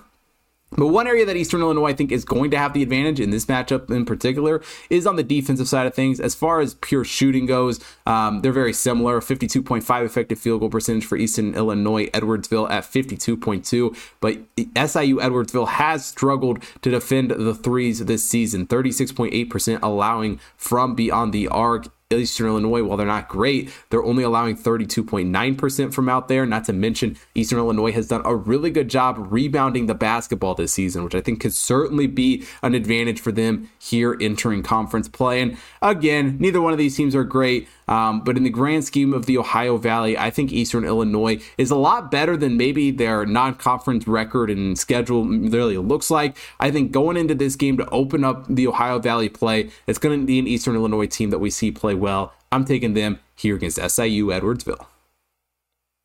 But 0.78 0.88
one 0.88 1.08
area 1.08 1.26
that 1.26 1.36
Eastern 1.36 1.62
Illinois 1.62 1.86
I 1.86 1.94
think 1.94 2.12
is 2.12 2.26
going 2.26 2.52
to 2.52 2.58
have 2.58 2.74
the 2.74 2.84
advantage 2.84 3.20
in 3.20 3.30
this 3.30 3.46
matchup 3.46 3.90
in 3.90 4.06
particular 4.06 4.62
is 4.90 5.08
on 5.08 5.16
the 5.16 5.24
defensive 5.24 5.68
side 5.68 5.88
of 5.88 5.94
things. 5.94 6.20
As 6.20 6.36
far 6.36 6.60
as 6.60 6.76
pure 6.76 7.04
shooting 7.04 7.46
goes, 7.46 7.80
um, 8.06 8.42
they're 8.42 8.52
very 8.52 8.74
similar. 8.74 9.22
52.5 9.22 10.06
effective 10.06 10.40
field 10.40 10.60
goal 10.60 10.70
percentage 10.70 11.06
for 11.06 11.18
Eastern 11.18 11.56
Illinois, 11.56 12.08
Edwardsville 12.08 12.70
at 12.70 12.84
52.2. 12.84 13.96
But 14.20 14.38
SIU 14.58 15.18
Edwardsville 15.18 15.70
has 15.70 16.06
struggled 16.06 16.64
to 16.82 16.92
defend 16.92 17.32
the 17.32 17.56
threes 17.56 18.04
this 18.06 18.24
season, 18.24 18.68
36.8% 18.68 19.80
allowing 19.82 20.40
from 20.58 20.96
beyond 20.96 21.34
the 21.34 21.48
arc. 21.48 21.88
Eastern 22.14 22.46
Illinois, 22.46 22.84
while 22.84 22.98
they're 22.98 23.08
not 23.08 23.28
great, 23.28 23.74
they're 23.90 24.04
only 24.04 24.22
allowing 24.22 24.56
32.9% 24.56 25.92
from 25.92 26.08
out 26.08 26.28
there. 26.28 26.46
Not 26.46 26.66
to 26.66 26.74
mention, 26.74 27.18
Eastern 27.34 27.58
Illinois 27.58 27.94
has 27.94 28.10
done 28.10 28.22
a 28.26 28.36
really 28.36 28.70
good 28.70 28.92
job 28.92 29.16
rebounding 29.32 29.88
the 29.88 29.96
basketball 29.96 30.54
this 30.54 30.72
season, 30.72 31.04
which 31.04 31.16
I 31.16 31.22
think 31.22 31.42
could 31.42 31.56
certainly 31.56 32.06
be 32.06 32.46
an 32.62 32.76
advantage 32.76 33.20
for 33.20 33.32
them 33.32 33.72
here 33.80 34.16
entering 34.22 34.62
conference 34.62 35.10
play. 35.10 35.42
And 35.42 35.58
again, 35.82 36.38
neither 36.40 36.62
one 36.62 36.74
of 36.74 36.78
these 36.78 36.96
teams 36.96 37.16
are 37.16 37.24
great. 37.24 37.68
Um, 37.88 38.22
but 38.22 38.38
in 38.38 38.44
the 38.44 38.50
grand 38.50 38.86
scheme 38.86 39.14
of 39.14 39.26
the 39.26 39.38
Ohio 39.38 39.78
Valley, 39.78 40.18
I 40.18 40.30
think 40.32 40.52
Eastern 40.52 40.84
Illinois 40.86 41.42
is 41.58 41.72
a 41.72 41.76
lot 41.76 42.10
better 42.10 42.36
than 42.36 42.58
maybe 42.58 42.92
their 42.92 43.26
non 43.26 43.56
conference 43.56 44.08
record 44.08 44.50
and 44.50 44.78
schedule 44.78 45.26
really 45.26 45.78
looks 45.78 46.10
like. 46.10 46.36
I 46.60 46.72
think 46.72 46.92
going 46.92 47.18
into 47.18 47.36
this 47.36 47.56
game 47.56 47.78
to 47.78 47.90
open 47.90 48.24
up 48.24 48.46
the 48.48 48.68
Ohio 48.68 49.00
Valley 49.00 49.30
play, 49.30 49.70
it's 49.88 50.00
going 50.00 50.20
to 50.20 50.26
be 50.26 50.40
an 50.40 50.48
Eastern 50.48 50.76
Illinois 50.76 51.08
team 51.08 51.30
that 51.30 51.40
we 51.40 51.50
see 51.50 51.72
play 51.72 51.94
well. 51.94 52.34
I'm 52.52 52.66
taking 52.66 52.94
them 52.94 53.20
here 53.36 53.56
against 53.56 53.78
SIU 53.78 54.28
Edwardsville. 54.28 54.86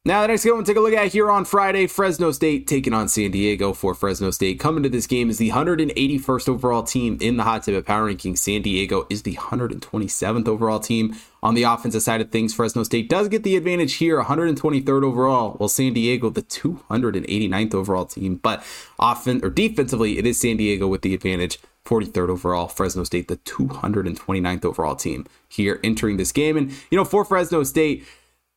Now, 0.07 0.23
the 0.23 0.29
next 0.29 0.45
game 0.45 0.55
we'll 0.55 0.65
take 0.65 0.79
a 0.79 0.81
look 0.81 0.95
at 0.95 1.13
here 1.13 1.31
on 1.31 1.45
Friday 1.45 1.87
Fresno 1.87 2.33
State 2.33 2.67
taking 2.67 2.95
on 2.95 3.07
San 3.07 3.33
Diego 3.33 3.75
for 3.75 3.95
Fresno 3.95 4.31
State. 4.31 4.59
Coming 4.59 4.83
to 4.83 4.89
this 4.89 5.07
game 5.07 5.29
is 5.29 5.37
the 5.37 5.51
181st 5.51 6.49
overall 6.49 6.83
team 6.83 7.19
in 7.21 7.37
the 7.37 7.43
Hot 7.43 7.65
Tip 7.65 7.85
Power 7.85 8.07
Ranking. 8.07 8.35
San 8.35 8.63
Diego 8.63 9.07
is 9.11 9.25
the 9.25 9.35
127th 9.35 10.49
overall 10.49 10.81
team. 10.81 11.15
On 11.43 11.53
the 11.55 11.65
offensive 11.65 12.01
side 12.01 12.23
of 12.23 12.31
things, 12.31 12.55
Fresno 12.55 12.83
State 12.83 13.11
does 13.11 13.29
get 13.29 13.43
the 13.43 13.57
advantage 13.57 13.97
here, 13.97 14.23
123rd 14.23 15.05
overall, 15.05 15.53
while 15.59 15.69
San 15.69 15.93
Diego, 15.93 16.31
the 16.31 16.45
289th 16.45 17.75
overall 17.75 18.07
team. 18.07 18.37
But 18.37 18.65
often 18.99 19.45
or 19.45 19.51
defensively, 19.51 20.17
it 20.17 20.25
is 20.25 20.41
San 20.41 20.57
Diego 20.57 20.89
with 20.89 21.03
the 21.03 21.13
advantage. 21.13 21.59
43rd 21.85 22.31
overall, 22.31 22.69
Fresno 22.69 23.05
State, 23.05 23.29
the 23.29 23.37
229th 23.37 24.65
overall 24.65 24.97
team 24.97 25.27
here 25.47 25.79
entering 25.85 26.17
this 26.17 26.33
game. 26.33 26.57
And, 26.57 26.71
you 26.91 26.97
know, 26.97 27.05
for 27.05 27.23
Fresno 27.23 27.65
State, 27.65 28.07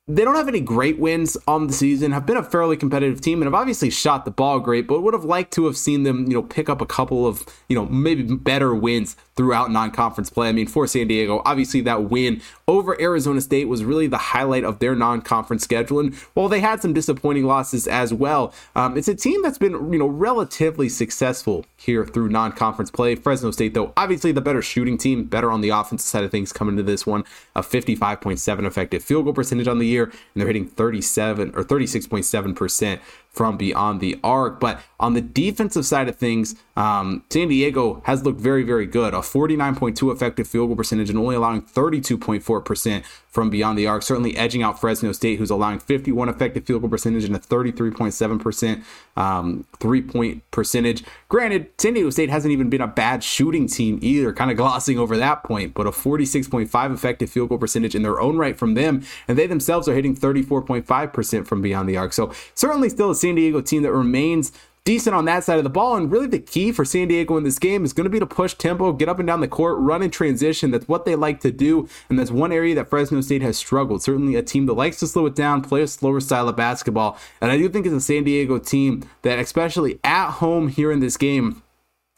they 0.07 0.25
don't 0.25 0.36
have 0.36 0.50
any 0.50 0.60
great 0.60 1.00
wins 1.00 1.38
on 1.48 1.67
the 1.67 1.74
season, 1.74 2.12
have 2.12 2.25
been 2.25 2.36
a 2.36 2.43
fairly 2.43 2.75
competitive 2.75 3.22
team, 3.22 3.41
and 3.41 3.45
have 3.45 3.53
obviously 3.53 3.89
shot 3.89 4.25
the 4.25 4.31
ball 4.31 4.60
great, 4.60 4.86
but 4.86 5.01
would 5.01 5.13
have 5.13 5.24
liked 5.24 5.53
to 5.53 5.65
have 5.65 5.77
seen 5.77 6.03
them, 6.03 6.25
you 6.27 6.33
know, 6.33 6.43
pick 6.43 6.67
up 6.67 6.81
a 6.81 6.86
couple 6.86 7.25
of, 7.25 7.45
you 7.69 7.75
know, 7.75 7.86
maybe 7.86 8.24
better 8.24 8.75
wins 8.75 9.15
throughout 9.35 9.71
non-conference 9.71 10.29
play. 10.29 10.49
I 10.49 10.51
mean, 10.51 10.67
for 10.67 10.87
San 10.87 11.07
Diego, 11.07 11.41
obviously 11.45 11.81
that 11.81 12.09
win 12.09 12.41
over 12.67 12.99
Arizona 13.01 13.41
State 13.41 13.67
was 13.67 13.83
really 13.83 14.07
the 14.07 14.17
highlight 14.17 14.63
of 14.63 14.79
their 14.79 14.95
non-conference 14.95 15.63
schedule. 15.63 15.99
And 15.99 16.13
while 16.33 16.49
they 16.49 16.59
had 16.59 16.81
some 16.81 16.93
disappointing 16.93 17.45
losses 17.45 17.87
as 17.87 18.13
well, 18.13 18.53
um, 18.75 18.97
it's 18.97 19.07
a 19.07 19.15
team 19.15 19.41
that's 19.41 19.57
been, 19.57 19.91
you 19.91 19.99
know, 19.99 20.07
relatively 20.07 20.89
successful 20.89 21.65
here 21.77 22.05
through 22.05 22.29
non-conference 22.29 22.91
play. 22.91 23.15
Fresno 23.15 23.51
State, 23.51 23.73
though, 23.73 23.93
obviously 23.97 24.31
the 24.31 24.41
better 24.41 24.61
shooting 24.61 24.97
team, 24.97 25.23
better 25.23 25.51
on 25.51 25.61
the 25.61 25.69
offensive 25.69 26.07
side 26.07 26.23
of 26.23 26.31
things 26.31 26.53
coming 26.53 26.77
to 26.77 26.83
this 26.83 27.05
one, 27.05 27.23
a 27.55 27.61
55.7 27.61 28.65
effective 28.65 29.03
field 29.03 29.25
goal 29.25 29.33
percentage 29.33 29.67
on 29.67 29.79
the 29.79 29.87
year, 29.87 30.05
and 30.05 30.13
they're 30.35 30.47
hitting 30.47 30.67
37 30.67 31.53
or 31.55 31.63
36.7% 31.63 32.99
from 33.33 33.57
beyond 33.57 33.99
the 33.99 34.19
arc. 34.23 34.59
But 34.59 34.79
on 34.99 35.13
the 35.13 35.21
defensive 35.21 35.85
side 35.85 36.07
of 36.07 36.15
things, 36.15 36.55
um, 36.77 37.23
San 37.29 37.49
Diego 37.49 38.01
has 38.05 38.23
looked 38.23 38.39
very, 38.39 38.63
very 38.63 38.85
good. 38.85 39.13
A 39.13 39.17
49.2 39.17 40.13
effective 40.13 40.47
field 40.47 40.69
goal 40.69 40.75
percentage 40.75 41.09
and 41.09 41.19
only 41.19 41.35
allowing 41.35 41.63
32.4% 41.63 43.03
from 43.33 43.49
beyond 43.49 43.79
the 43.79 43.87
arc. 43.87 44.03
Certainly 44.03 44.37
edging 44.37 44.61
out 44.61 44.79
Fresno 44.79 45.11
State, 45.11 45.39
who's 45.39 45.49
allowing 45.49 45.79
51 45.79 46.29
effective 46.29 46.65
field 46.65 46.81
goal 46.81 46.89
percentage 46.89 47.23
and 47.23 47.35
a 47.35 47.39
33.7% 47.39 48.83
um, 49.17 49.65
three 49.79 50.03
point 50.03 50.43
percentage. 50.51 51.03
Granted, 51.29 51.67
San 51.79 51.95
Diego 51.95 52.11
State 52.11 52.29
hasn't 52.29 52.51
even 52.51 52.69
been 52.69 52.81
a 52.81 52.87
bad 52.87 53.23
shooting 53.23 53.67
team 53.67 53.97
either, 54.03 54.31
kind 54.33 54.51
of 54.51 54.57
glossing 54.57 54.99
over 54.99 55.17
that 55.17 55.43
point, 55.43 55.73
but 55.73 55.87
a 55.87 55.91
46.5 55.91 56.93
effective 56.93 57.29
field 57.29 57.49
goal 57.49 57.57
percentage 57.57 57.95
in 57.95 58.03
their 58.03 58.21
own 58.21 58.37
right 58.37 58.57
from 58.57 58.75
them. 58.75 59.03
And 59.27 59.35
they 59.35 59.47
themselves 59.47 59.87
are 59.87 59.95
hitting 59.95 60.15
34.5% 60.15 61.47
from 61.47 61.61
beyond 61.63 61.89
the 61.89 61.97
arc. 61.97 62.13
So 62.13 62.31
certainly 62.53 62.89
still 62.89 63.09
a 63.09 63.15
San 63.15 63.33
Diego 63.33 63.61
team 63.61 63.81
that 63.81 63.91
remains 63.91 64.51
decent 64.85 65.15
on 65.15 65.25
that 65.25 65.43
side 65.43 65.57
of 65.57 65.63
the 65.63 65.69
ball. 65.69 65.95
And 65.95 66.11
really, 66.11 66.27
the 66.27 66.39
key 66.39 66.71
for 66.71 66.85
San 66.85 67.07
Diego 67.07 67.37
in 67.37 67.43
this 67.43 67.59
game 67.59 67.85
is 67.85 67.93
going 67.93 68.05
to 68.05 68.09
be 68.09 68.19
to 68.19 68.25
push 68.25 68.53
tempo, 68.53 68.91
get 68.93 69.09
up 69.09 69.19
and 69.19 69.27
down 69.27 69.41
the 69.41 69.47
court, 69.47 69.79
run 69.79 70.03
in 70.03 70.11
transition. 70.11 70.71
That's 70.71 70.87
what 70.87 71.05
they 71.05 71.15
like 71.15 71.39
to 71.41 71.51
do. 71.51 71.87
And 72.09 72.19
that's 72.19 72.31
one 72.31 72.51
area 72.51 72.75
that 72.75 72.89
Fresno 72.89 73.21
State 73.21 73.41
has 73.41 73.57
struggled. 73.57 74.03
Certainly, 74.03 74.35
a 74.35 74.43
team 74.43 74.65
that 74.65 74.73
likes 74.73 74.99
to 74.99 75.07
slow 75.07 75.25
it 75.25 75.35
down, 75.35 75.61
play 75.61 75.81
a 75.81 75.87
slower 75.87 76.19
style 76.19 76.49
of 76.49 76.55
basketball. 76.55 77.17
And 77.41 77.51
I 77.51 77.57
do 77.57 77.69
think 77.69 77.85
it's 77.85 77.95
a 77.95 78.01
San 78.01 78.23
Diego 78.23 78.59
team 78.59 79.03
that, 79.21 79.39
especially 79.39 79.99
at 80.03 80.31
home 80.31 80.67
here 80.67 80.91
in 80.91 80.99
this 80.99 81.17
game, 81.17 81.62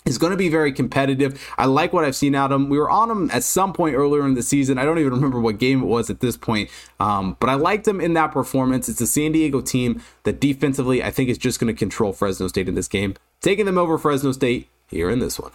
is 0.05 0.17
going 0.17 0.31
to 0.31 0.37
be 0.37 0.49
very 0.49 0.71
competitive. 0.71 1.43
I 1.57 1.65
like 1.65 1.91
what 1.91 2.05
I've 2.05 2.15
seen 2.15 2.35
out 2.35 2.51
of 2.51 2.61
him. 2.61 2.69
We 2.69 2.77
were 2.77 2.89
on 2.89 3.09
him 3.09 3.31
at 3.31 3.43
some 3.43 3.73
point 3.73 3.95
earlier 3.95 4.25
in 4.25 4.35
the 4.35 4.43
season. 4.43 4.77
I 4.77 4.85
don't 4.85 4.99
even 4.99 5.13
remember 5.13 5.39
what 5.39 5.57
game 5.57 5.81
it 5.81 5.85
was 5.85 6.09
at 6.09 6.19
this 6.19 6.37
point, 6.37 6.69
um, 6.99 7.37
but 7.39 7.49
I 7.49 7.55
liked 7.55 7.87
him 7.87 7.99
in 7.99 8.13
that 8.13 8.31
performance. 8.31 8.87
It's 8.87 9.01
a 9.01 9.07
San 9.07 9.31
Diego 9.31 9.61
team 9.61 10.01
that 10.23 10.39
defensively 10.39 11.03
I 11.03 11.11
think 11.11 11.29
is 11.29 11.37
just 11.37 11.59
going 11.59 11.73
to 11.73 11.77
control 11.77 12.13
Fresno 12.13 12.47
State 12.47 12.69
in 12.69 12.75
this 12.75 12.87
game, 12.87 13.15
taking 13.41 13.65
them 13.65 13.77
over 13.77 13.97
Fresno 13.97 14.31
State 14.31 14.69
here 14.87 15.09
in 15.09 15.19
this 15.19 15.39
one. 15.39 15.51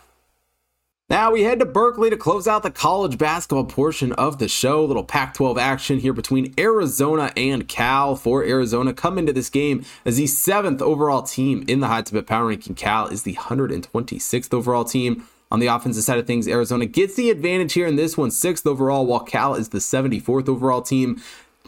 Now 1.11 1.33
we 1.33 1.43
head 1.43 1.59
to 1.59 1.67
Berkeley 1.67 2.09
to 2.09 2.17
close 2.17 2.47
out 2.47 2.63
the 2.63 2.71
college 2.71 3.19
basketball 3.19 3.65
portion 3.65 4.13
of 4.13 4.39
the 4.39 4.47
show. 4.47 4.85
A 4.85 4.87
little 4.87 5.03
Pac 5.03 5.35
12 5.35 5.59
action 5.59 5.99
here 5.99 6.13
between 6.13 6.55
Arizona 6.57 7.33
and 7.37 7.67
Cal. 7.67 8.15
For 8.15 8.45
Arizona, 8.45 8.95
come 8.95 9.19
into 9.19 9.33
this 9.33 9.51
game 9.51 9.85
as 10.05 10.19
the 10.19 10.29
seventh 10.29 10.81
overall 10.81 11.23
team 11.23 11.65
in 11.67 11.81
the 11.81 11.89
Hot 11.89 12.07
Tip 12.07 12.15
Bets 12.15 12.29
power 12.29 12.47
ranking. 12.47 12.77
Cal 12.77 13.09
is 13.09 13.25
the 13.25 13.35
126th 13.35 14.55
overall 14.55 14.85
team. 14.85 15.27
On 15.51 15.59
the 15.59 15.67
offensive 15.67 16.05
side 16.05 16.21
of 16.21 16.29
things, 16.29 16.47
Arizona 16.47 16.87
gets 16.87 17.17
the 17.17 17.31
advantage 17.31 17.73
here 17.73 17.89
in 17.89 17.97
this 17.97 18.17
one, 18.17 18.31
sixth 18.31 18.65
overall, 18.65 19.05
while 19.05 19.19
Cal 19.19 19.57
is 19.57 19.71
the 19.71 19.79
74th 19.79 20.49
overall 20.49 20.81
team. 20.81 21.21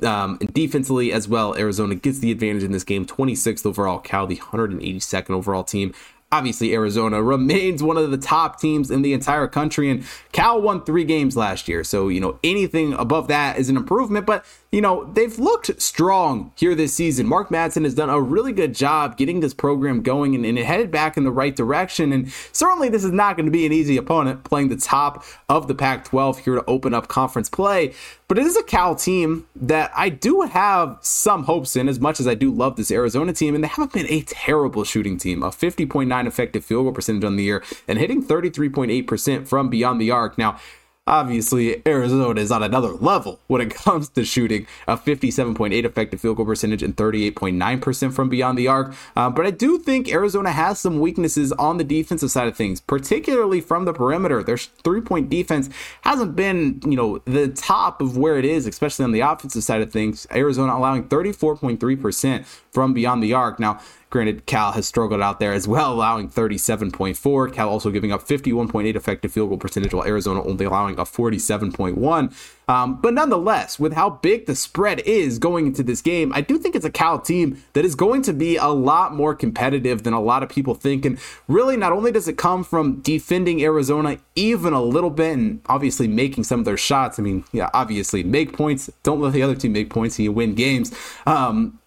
Um, 0.04 0.38
and 0.40 0.54
defensively 0.54 1.12
as 1.12 1.26
well, 1.26 1.56
Arizona 1.56 1.96
gets 1.96 2.20
the 2.20 2.30
advantage 2.30 2.62
in 2.62 2.70
this 2.70 2.84
game, 2.84 3.06
26th 3.06 3.66
overall, 3.66 3.98
Cal 3.98 4.28
the 4.28 4.36
182nd 4.36 5.30
overall 5.30 5.64
team 5.64 5.92
obviously 6.32 6.72
Arizona 6.72 7.22
remains 7.22 7.82
one 7.82 7.98
of 7.98 8.10
the 8.10 8.18
top 8.18 8.58
teams 8.58 8.90
in 8.90 9.02
the 9.02 9.12
entire 9.12 9.46
country 9.46 9.90
and 9.90 10.04
Cal 10.32 10.60
won 10.60 10.82
3 10.82 11.04
games 11.04 11.36
last 11.36 11.68
year. 11.68 11.84
So, 11.84 12.08
you 12.08 12.18
know, 12.20 12.38
anything 12.42 12.94
above 12.94 13.28
that 13.28 13.58
is 13.58 13.68
an 13.68 13.76
improvement, 13.76 14.26
but 14.26 14.44
you 14.72 14.80
know, 14.80 15.04
they've 15.12 15.38
looked 15.38 15.80
strong 15.82 16.50
here 16.56 16.74
this 16.74 16.94
season. 16.94 17.26
Mark 17.26 17.50
Madsen 17.50 17.84
has 17.84 17.94
done 17.94 18.08
a 18.08 18.18
really 18.18 18.52
good 18.52 18.74
job 18.74 19.18
getting 19.18 19.40
this 19.40 19.52
program 19.52 20.00
going 20.00 20.34
and, 20.34 20.46
and 20.46 20.58
headed 20.58 20.90
back 20.90 21.18
in 21.18 21.24
the 21.24 21.30
right 21.30 21.54
direction. 21.54 22.10
And 22.10 22.32
certainly 22.52 22.88
this 22.88 23.04
is 23.04 23.12
not 23.12 23.36
going 23.36 23.44
to 23.44 23.52
be 23.52 23.66
an 23.66 23.72
easy 23.72 23.98
opponent 23.98 24.44
playing 24.44 24.70
the 24.70 24.78
top 24.78 25.26
of 25.50 25.68
the 25.68 25.74
Pac 25.74 26.06
12 26.06 26.38
here 26.38 26.54
to 26.54 26.64
open 26.64 26.94
up 26.94 27.08
conference 27.08 27.50
play. 27.50 27.92
But 28.28 28.38
it 28.38 28.46
is 28.46 28.56
a 28.56 28.62
Cal 28.62 28.94
team 28.94 29.46
that 29.54 29.92
I 29.94 30.08
do 30.08 30.40
have 30.40 30.96
some 31.02 31.44
hopes 31.44 31.76
in, 31.76 31.86
as 31.86 32.00
much 32.00 32.18
as 32.18 32.26
I 32.26 32.34
do 32.34 32.50
love 32.50 32.76
this 32.76 32.90
Arizona 32.90 33.34
team. 33.34 33.54
And 33.54 33.62
they 33.62 33.68
haven't 33.68 33.92
been 33.92 34.06
a 34.08 34.22
terrible 34.22 34.84
shooting 34.84 35.18
team. 35.18 35.42
A 35.42 35.50
50.9 35.50 36.26
effective 36.26 36.64
field 36.64 36.86
goal 36.86 36.92
percentage 36.94 37.24
on 37.24 37.36
the 37.36 37.42
year 37.42 37.62
and 37.86 37.98
hitting 37.98 38.24
33.8% 38.24 39.46
from 39.46 39.68
beyond 39.68 40.00
the 40.00 40.10
arc. 40.10 40.38
Now, 40.38 40.58
Obviously, 41.04 41.84
Arizona 41.84 42.40
is 42.40 42.52
on 42.52 42.62
another 42.62 42.90
level 42.90 43.40
when 43.48 43.60
it 43.60 43.74
comes 43.74 44.08
to 44.10 44.24
shooting 44.24 44.68
a 44.86 44.96
57.8 44.96 45.84
effective 45.84 46.20
field 46.20 46.36
goal 46.36 46.46
percentage 46.46 46.80
and 46.80 46.96
38.9% 46.96 48.12
from 48.12 48.28
beyond 48.28 48.56
the 48.56 48.68
arc. 48.68 48.94
Uh, 49.16 49.28
but 49.28 49.44
I 49.44 49.50
do 49.50 49.80
think 49.80 50.08
Arizona 50.08 50.52
has 50.52 50.78
some 50.78 51.00
weaknesses 51.00 51.50
on 51.52 51.78
the 51.78 51.84
defensive 51.84 52.30
side 52.30 52.46
of 52.46 52.56
things, 52.56 52.80
particularly 52.80 53.60
from 53.60 53.84
the 53.84 53.92
perimeter. 53.92 54.44
Their 54.44 54.56
three 54.58 55.00
point 55.00 55.28
defense 55.28 55.68
hasn't 56.02 56.36
been, 56.36 56.80
you 56.84 56.96
know, 56.96 57.18
the 57.24 57.48
top 57.48 58.00
of 58.00 58.16
where 58.16 58.38
it 58.38 58.44
is, 58.44 58.68
especially 58.68 59.04
on 59.04 59.10
the 59.10 59.20
offensive 59.20 59.64
side 59.64 59.82
of 59.82 59.90
things. 59.90 60.28
Arizona 60.32 60.76
allowing 60.76 61.08
34.3% 61.08 62.46
from 62.70 62.94
beyond 62.94 63.24
the 63.24 63.34
arc. 63.34 63.58
Now, 63.58 63.80
Granted, 64.12 64.44
Cal 64.44 64.72
has 64.72 64.86
struggled 64.86 65.22
out 65.22 65.40
there 65.40 65.54
as 65.54 65.66
well, 65.66 65.94
allowing 65.94 66.28
37.4. 66.28 67.50
Cal 67.50 67.70
also 67.70 67.90
giving 67.90 68.12
up 68.12 68.22
51.8 68.22 68.94
effective 68.94 69.32
field 69.32 69.48
goal 69.48 69.56
percentage, 69.56 69.94
while 69.94 70.06
Arizona 70.06 70.44
only 70.44 70.66
allowing 70.66 70.98
a 70.98 71.04
47.1. 71.04 72.34
Um, 72.68 73.00
but 73.00 73.14
nonetheless, 73.14 73.80
with 73.80 73.94
how 73.94 74.10
big 74.10 74.44
the 74.44 74.54
spread 74.54 75.00
is 75.00 75.38
going 75.38 75.66
into 75.66 75.82
this 75.82 76.02
game, 76.02 76.30
I 76.34 76.42
do 76.42 76.58
think 76.58 76.76
it's 76.76 76.84
a 76.84 76.90
Cal 76.90 77.18
team 77.18 77.62
that 77.72 77.86
is 77.86 77.94
going 77.94 78.20
to 78.22 78.34
be 78.34 78.58
a 78.58 78.68
lot 78.68 79.14
more 79.14 79.34
competitive 79.34 80.02
than 80.02 80.12
a 80.12 80.20
lot 80.20 80.42
of 80.42 80.50
people 80.50 80.74
think. 80.74 81.06
And 81.06 81.18
really, 81.48 81.78
not 81.78 81.92
only 81.92 82.12
does 82.12 82.28
it 82.28 82.36
come 82.36 82.64
from 82.64 83.00
defending 83.00 83.62
Arizona 83.62 84.18
even 84.36 84.74
a 84.74 84.82
little 84.82 85.08
bit 85.08 85.38
and 85.38 85.62
obviously 85.70 86.06
making 86.06 86.44
some 86.44 86.58
of 86.58 86.66
their 86.66 86.76
shots. 86.76 87.18
I 87.18 87.22
mean, 87.22 87.44
yeah, 87.50 87.70
obviously 87.72 88.22
make 88.22 88.52
points. 88.52 88.90
Don't 89.04 89.22
let 89.22 89.32
the 89.32 89.42
other 89.42 89.56
team 89.56 89.72
make 89.72 89.88
points 89.88 90.18
and 90.18 90.24
you 90.24 90.32
win 90.32 90.54
games. 90.54 90.92
Um, 91.24 91.78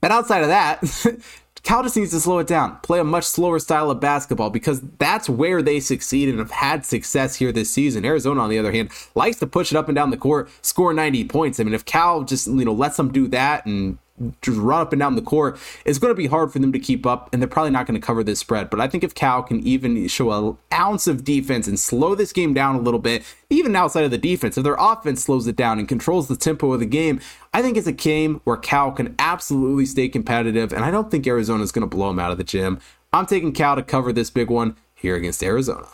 but 0.00 0.12
outside 0.12 0.42
of 0.42 0.48
that, 0.48 0.84
Cal 1.62 1.82
just 1.82 1.96
needs 1.96 2.10
to 2.12 2.20
slow 2.20 2.38
it 2.38 2.46
down, 2.46 2.78
play 2.82 3.00
a 3.00 3.04
much 3.04 3.24
slower 3.24 3.58
style 3.58 3.90
of 3.90 4.00
basketball 4.00 4.50
because 4.50 4.80
that's 4.98 5.28
where 5.28 5.62
they 5.62 5.80
succeed 5.80 6.28
and 6.28 6.38
have 6.38 6.50
had 6.50 6.84
success 6.84 7.36
here 7.36 7.52
this 7.52 7.70
season. 7.70 8.04
Arizona, 8.04 8.40
on 8.40 8.50
the 8.50 8.58
other 8.58 8.72
hand, 8.72 8.90
likes 9.14 9.38
to 9.38 9.46
push 9.46 9.72
it 9.72 9.76
up 9.76 9.88
and 9.88 9.96
down 9.96 10.10
the 10.10 10.16
court, 10.16 10.48
score 10.62 10.92
90 10.92 11.24
points. 11.24 11.60
I 11.60 11.64
mean, 11.64 11.74
if 11.74 11.84
Cal 11.84 12.22
just 12.22 12.46
you 12.46 12.64
know 12.64 12.72
lets 12.72 12.96
them 12.96 13.12
do 13.12 13.28
that 13.28 13.66
and 13.66 13.98
just 14.42 14.58
run 14.58 14.80
up 14.80 14.92
and 14.92 15.00
down 15.00 15.16
the 15.16 15.22
court, 15.22 15.58
it's 15.84 15.98
going 15.98 16.10
to 16.10 16.16
be 16.16 16.26
hard 16.26 16.52
for 16.52 16.58
them 16.58 16.72
to 16.72 16.78
keep 16.78 17.06
up, 17.06 17.28
and 17.32 17.40
they're 17.40 17.48
probably 17.48 17.70
not 17.70 17.86
going 17.86 18.00
to 18.00 18.06
cover 18.06 18.22
this 18.22 18.40
spread. 18.40 18.70
But 18.70 18.80
I 18.80 18.88
think 18.88 19.04
if 19.04 19.14
Cal 19.14 19.42
can 19.42 19.60
even 19.66 20.08
show 20.08 20.30
an 20.32 20.56
ounce 20.72 21.06
of 21.06 21.24
defense 21.24 21.66
and 21.66 21.78
slow 21.78 22.14
this 22.14 22.32
game 22.32 22.54
down 22.54 22.76
a 22.76 22.80
little 22.80 23.00
bit, 23.00 23.22
even 23.50 23.74
outside 23.76 24.04
of 24.04 24.10
the 24.10 24.18
defense, 24.18 24.56
if 24.56 24.64
their 24.64 24.76
offense 24.78 25.22
slows 25.22 25.46
it 25.46 25.56
down 25.56 25.78
and 25.78 25.88
controls 25.88 26.28
the 26.28 26.36
tempo 26.36 26.72
of 26.72 26.80
the 26.80 26.86
game, 26.86 27.20
I 27.52 27.62
think 27.62 27.76
it's 27.76 27.86
a 27.86 27.92
game 27.92 28.40
where 28.44 28.56
Cal 28.56 28.92
can 28.92 29.14
absolutely 29.18 29.86
stay 29.86 30.08
competitive, 30.08 30.72
and 30.72 30.84
I 30.84 30.90
don't 30.90 31.10
think 31.10 31.26
Arizona 31.26 31.62
is 31.62 31.72
going 31.72 31.88
to 31.88 31.96
blow 31.96 32.08
them 32.08 32.18
out 32.18 32.32
of 32.32 32.38
the 32.38 32.44
gym. 32.44 32.80
I'm 33.12 33.26
taking 33.26 33.52
Cal 33.52 33.76
to 33.76 33.82
cover 33.82 34.12
this 34.12 34.30
big 34.30 34.50
one 34.50 34.76
here 34.94 35.16
against 35.16 35.42
Arizona. 35.42 35.88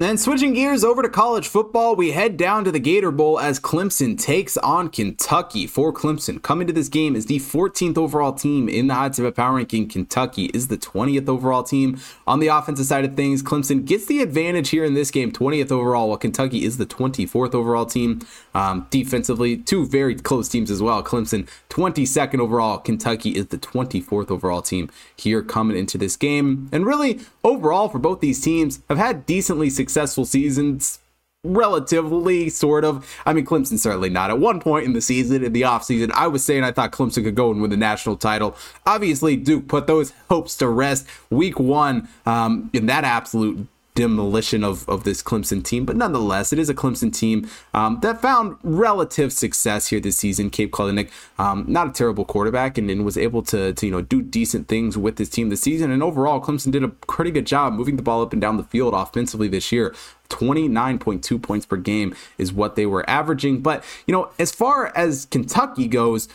Then 0.00 0.16
switching 0.16 0.54
gears 0.54 0.82
over 0.82 1.02
to 1.02 1.10
college 1.10 1.46
football, 1.46 1.94
we 1.94 2.12
head 2.12 2.38
down 2.38 2.64
to 2.64 2.72
the 2.72 2.78
Gator 2.78 3.10
Bowl 3.10 3.38
as 3.38 3.60
Clemson 3.60 4.18
takes 4.18 4.56
on 4.56 4.88
Kentucky. 4.88 5.66
For 5.66 5.92
Clemson, 5.92 6.40
coming 6.40 6.66
to 6.68 6.72
this 6.72 6.88
game 6.88 7.14
is 7.14 7.26
the 7.26 7.38
14th 7.38 7.98
overall 7.98 8.32
team 8.32 8.66
in 8.66 8.86
the 8.86 8.94
Hot 8.94 9.12
Tip 9.12 9.26
Bets 9.26 9.36
power 9.36 9.56
ranking. 9.56 9.86
Kentucky 9.86 10.46
is 10.54 10.68
the 10.68 10.78
20th 10.78 11.28
overall 11.28 11.62
team. 11.62 12.00
On 12.26 12.40
the 12.40 12.46
offensive 12.46 12.86
side 12.86 13.04
of 13.04 13.14
things, 13.14 13.42
Clemson 13.42 13.84
gets 13.84 14.06
the 14.06 14.22
advantage 14.22 14.70
here 14.70 14.86
in 14.86 14.94
this 14.94 15.10
game, 15.10 15.32
20th 15.32 15.70
overall, 15.70 16.08
while 16.08 16.16
Kentucky 16.16 16.64
is 16.64 16.78
the 16.78 16.86
24th 16.86 17.54
overall 17.54 17.84
team. 17.84 18.22
Um, 18.54 18.86
defensively, 18.88 19.58
two 19.58 19.86
very 19.86 20.14
close 20.14 20.48
teams 20.48 20.70
as 20.70 20.80
well. 20.80 21.02
Clemson 21.02 21.46
22nd 21.68 22.40
overall, 22.40 22.78
Kentucky 22.78 23.36
is 23.36 23.48
the 23.48 23.58
24th 23.58 24.30
overall 24.30 24.62
team 24.62 24.88
here 25.14 25.42
coming 25.42 25.76
into 25.76 25.98
this 25.98 26.16
game. 26.16 26.70
And 26.72 26.86
really, 26.86 27.20
overall 27.44 27.90
for 27.90 27.98
both 27.98 28.20
these 28.20 28.40
teams, 28.40 28.80
have 28.88 28.96
had 28.96 29.26
decently 29.26 29.68
successful 29.68 29.89
successful 29.90 30.24
seasons 30.24 31.00
relatively 31.42 32.48
sort 32.48 32.84
of. 32.84 33.08
I 33.26 33.32
mean 33.32 33.44
clemson 33.44 33.78
certainly 33.78 34.10
not. 34.10 34.30
At 34.30 34.38
one 34.38 34.60
point 34.60 34.84
in 34.84 34.92
the 34.92 35.00
season 35.00 35.42
in 35.42 35.52
the 35.52 35.62
offseason 35.62 36.10
i 36.12 36.26
was 36.26 36.44
saying 36.44 36.64
i 36.64 36.70
thought 36.70 36.92
clemson 36.92 37.24
could 37.24 37.34
go 37.34 37.50
and 37.50 37.60
win 37.60 37.70
the 37.70 37.76
national 37.76 38.16
title. 38.16 38.56
Obviously 38.86 39.36
duke 39.36 39.66
put 39.66 39.86
those 39.86 40.12
hopes 40.28 40.56
to 40.58 40.68
rest. 40.68 41.06
Week 41.30 41.58
one 41.58 42.08
um, 42.26 42.70
in 42.72 42.86
that 42.86 43.04
absolute 43.04 43.66
demolition 44.00 44.64
of, 44.64 44.88
of 44.88 45.04
this 45.04 45.22
Clemson 45.22 45.62
team, 45.62 45.84
but 45.84 45.94
nonetheless, 45.94 46.54
it 46.54 46.58
is 46.58 46.70
a 46.70 46.74
Clemson 46.74 47.14
team 47.14 47.48
um, 47.74 47.98
that 48.00 48.22
found 48.22 48.56
relative 48.62 49.30
success 49.30 49.88
here 49.88 50.00
this 50.00 50.16
season. 50.16 50.48
Cade 50.48 50.70
Klubnik, 50.70 51.10
um, 51.38 51.66
not 51.68 51.88
a 51.88 51.92
terrible 51.92 52.24
quarterback, 52.24 52.78
and, 52.78 52.90
and 52.90 53.04
was 53.04 53.18
able 53.18 53.42
to, 53.42 53.74
to 53.74 53.86
you 53.86 53.92
know 53.92 54.00
do 54.00 54.22
decent 54.22 54.68
things 54.68 54.96
with 54.96 55.16
this 55.16 55.28
team 55.28 55.50
this 55.50 55.60
season. 55.60 55.90
And 55.90 56.02
overall, 56.02 56.40
Clemson 56.40 56.72
did 56.72 56.82
a 56.82 56.88
pretty 56.88 57.30
good 57.30 57.46
job 57.46 57.74
moving 57.74 57.96
the 57.96 58.02
ball 58.02 58.22
up 58.22 58.32
and 58.32 58.40
down 58.40 58.56
the 58.56 58.64
field 58.64 58.94
offensively 58.94 59.48
this 59.48 59.70
year. 59.70 59.94
29.2 60.30 61.42
points 61.42 61.66
per 61.66 61.76
game 61.76 62.14
is 62.38 62.52
what 62.52 62.76
they 62.76 62.86
were 62.86 63.08
averaging. 63.10 63.60
But, 63.60 63.84
you 64.06 64.12
know, 64.12 64.30
as 64.38 64.52
far 64.52 64.92
as 64.96 65.26
Kentucky 65.26 65.88
goes, 65.88 66.28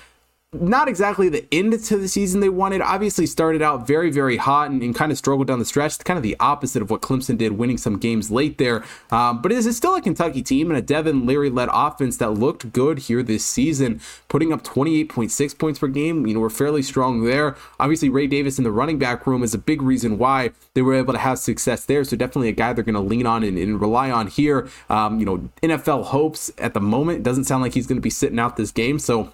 not 0.62 0.88
exactly 0.88 1.30
the 1.30 1.46
end 1.52 1.84
to 1.86 1.98
the 1.98 2.08
season 2.08 2.40
they 2.40 2.50
wanted. 2.50 2.82
Obviously, 2.82 3.26
started 3.26 3.62
out 3.62 3.86
very, 3.88 4.12
very 4.12 4.38
hot 4.38 4.70
and, 4.70 4.82
and 4.82 4.96
kind 4.96 5.12
of 5.12 5.18
struggled 5.18 5.48
down 5.48 5.60
the 5.60 5.66
stretch. 5.66 5.98
Kind 6.00 6.18
of 6.18 6.24
the 6.24 6.36
opposite 6.40 6.82
of 6.82 6.90
what 6.90 7.02
Clemson 7.02 7.38
did, 7.38 7.54
winning 7.54 7.78
some 7.78 7.98
games 7.98 8.32
late 8.32 8.58
there. 8.58 8.84
Um, 9.12 9.42
but 9.42 9.52
it 9.52 9.58
is 9.58 9.78
still 9.78 9.96
a 9.96 10.02
Kentucky 10.02 10.42
team 10.42 10.70
and 10.70 10.78
a 10.78 10.82
Devin 10.82 11.26
Leary 11.26 11.50
led 11.50 11.70
offense 11.72 12.18
that 12.18 12.32
looked 12.32 12.72
good 12.74 13.00
here 13.00 13.24
this 13.24 13.46
season, 13.46 14.02
putting 14.28 14.52
up 14.52 14.64
28.6 14.64 15.58
points 15.58 15.80
per 15.80 15.88
game. 15.88 16.26
You 16.26 16.36
know, 16.36 16.40
we're 16.40 16.50
fairly 16.50 16.82
strong 16.82 17.24
there. 17.24 17.56
Obviously, 17.80 18.10
Ray 18.10 18.28
Davis 18.28 18.58
in 18.58 18.64
the 18.64 18.72
running 18.72 19.00
back 19.00 19.26
room 19.28 19.44
is 19.44 19.54
a 19.54 19.58
big 19.58 19.82
reason 19.82 20.18
why 20.18 20.52
they 20.74 20.82
were 20.82 20.94
able 20.94 21.14
to 21.14 21.20
have 21.20 21.40
success 21.40 21.86
there. 21.86 22.04
So 22.04 22.16
definitely 22.16 22.50
a 22.50 22.54
guy 22.54 22.74
they're 22.74 22.84
going 22.84 22.96
to 22.96 23.02
lean 23.02 23.26
on 23.26 23.44
and, 23.44 23.58
and, 23.58 23.82
rely 23.82 24.10
on 24.10 24.28
here. 24.28 24.70
Um, 24.90 25.20
you 25.20 25.26
know, 25.26 25.50
NFL 25.62 26.06
hopes 26.06 26.52
at 26.58 26.74
the 26.74 26.80
moment 26.80 27.24
doesn't 27.24 27.44
sound 27.44 27.62
like 27.62 27.74
he's 27.74 27.88
going 27.88 27.98
to 27.98 28.02
be 28.02 28.10
sitting 28.10 28.40
out 28.40 28.56
this 28.56 28.72
game. 28.72 29.00
So 29.00 29.34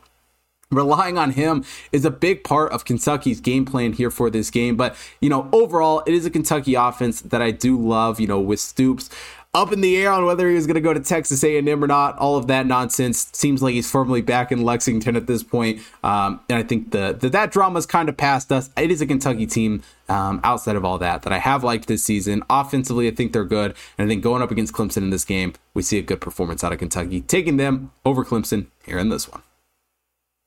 relying 0.72 1.18
on 1.18 1.32
him 1.32 1.63
is 1.92 2.06
a 2.06 2.12
big 2.12 2.44
part 2.44 2.72
of 2.72 2.86
Kentucky's 2.86 3.40
game 3.40 3.66
plan 3.66 3.94
here 3.94 4.10
for 4.10 4.30
this 4.30 4.50
game. 4.50 4.75
But, 4.75 4.96
you 5.20 5.30
know, 5.30 5.50
overall, 5.51 6.01
it 6.06 6.13
is 6.13 6.25
a 6.25 6.30
Kentucky 6.30 6.75
offense 6.75 7.22
that 7.22 7.42
I 7.42 7.51
do 7.51 7.78
love, 7.78 8.20
you 8.20 8.28
know, 8.28 8.40
with 8.40 8.60
Stoops 8.60 9.10
up 9.54 9.74
in 9.74 9.82
the 9.82 9.98
air 9.98 10.12
on 10.12 10.25
whether 10.25 10.48
he 10.48 10.56
was 10.56 10.66
going 10.66 10.75
to 10.75 10.82
go 10.82 10.94
to 10.94 11.00
Texas 11.00 11.44
A&M 11.44 11.84
or 11.84 11.88
not. 11.88 12.18
All 12.18 12.38
of 12.38 12.48
that 12.48 12.66
nonsense 12.66 13.30
seems 13.34 13.62
like 13.62 13.74
he's 13.74 13.90
firmly 13.90 14.22
back 14.22 14.51
in 14.51 14.63
Lexington 14.63 15.16
at 15.16 15.28
this 15.28 15.44
point. 15.44 15.82
Um, 16.04 16.40
and 16.50 16.58
I 16.58 16.63
think 16.63 16.92
the, 16.92 17.18
the 17.20 17.30
that 17.30 17.51
drama's 17.51 17.86
kind 17.86 18.08
of 18.08 18.16
past 18.16 18.51
us. 18.51 18.70
It 18.78 18.92
is 18.92 19.01
a 19.01 19.06
Kentucky 19.06 19.46
team 19.46 19.84
um, 20.08 20.40
outside 20.44 20.75
of 20.75 20.86
all 20.86 20.98
that 21.00 21.24
that 21.24 21.34
I 21.34 21.40
have 21.40 21.63
liked 21.63 21.88
this 21.88 22.04
season. 22.04 22.44
Offensively, 22.50 23.08
I 23.08 23.12
think 23.12 23.34
they're 23.34 23.44
good. 23.44 23.75
And 23.98 24.06
I 24.06 24.10
think 24.10 24.24
going 24.24 24.42
up 24.42 24.51
against 24.51 24.74
Clemson 24.74 24.98
in 24.98 25.10
this 25.10 25.25
game, 25.25 25.54
we 25.74 25.82
see 25.82 25.98
a 25.98 26.01
good 26.01 26.22
performance 26.22 26.63
out 26.63 26.72
of 26.72 26.80
Kentucky, 26.80 27.22
taking 27.22 27.58
them 27.58 27.92
over 28.06 28.24
Clemson 28.24 28.68
here 28.86 29.00
in 29.00 29.10
this 29.10 29.30
one. 29.30 29.42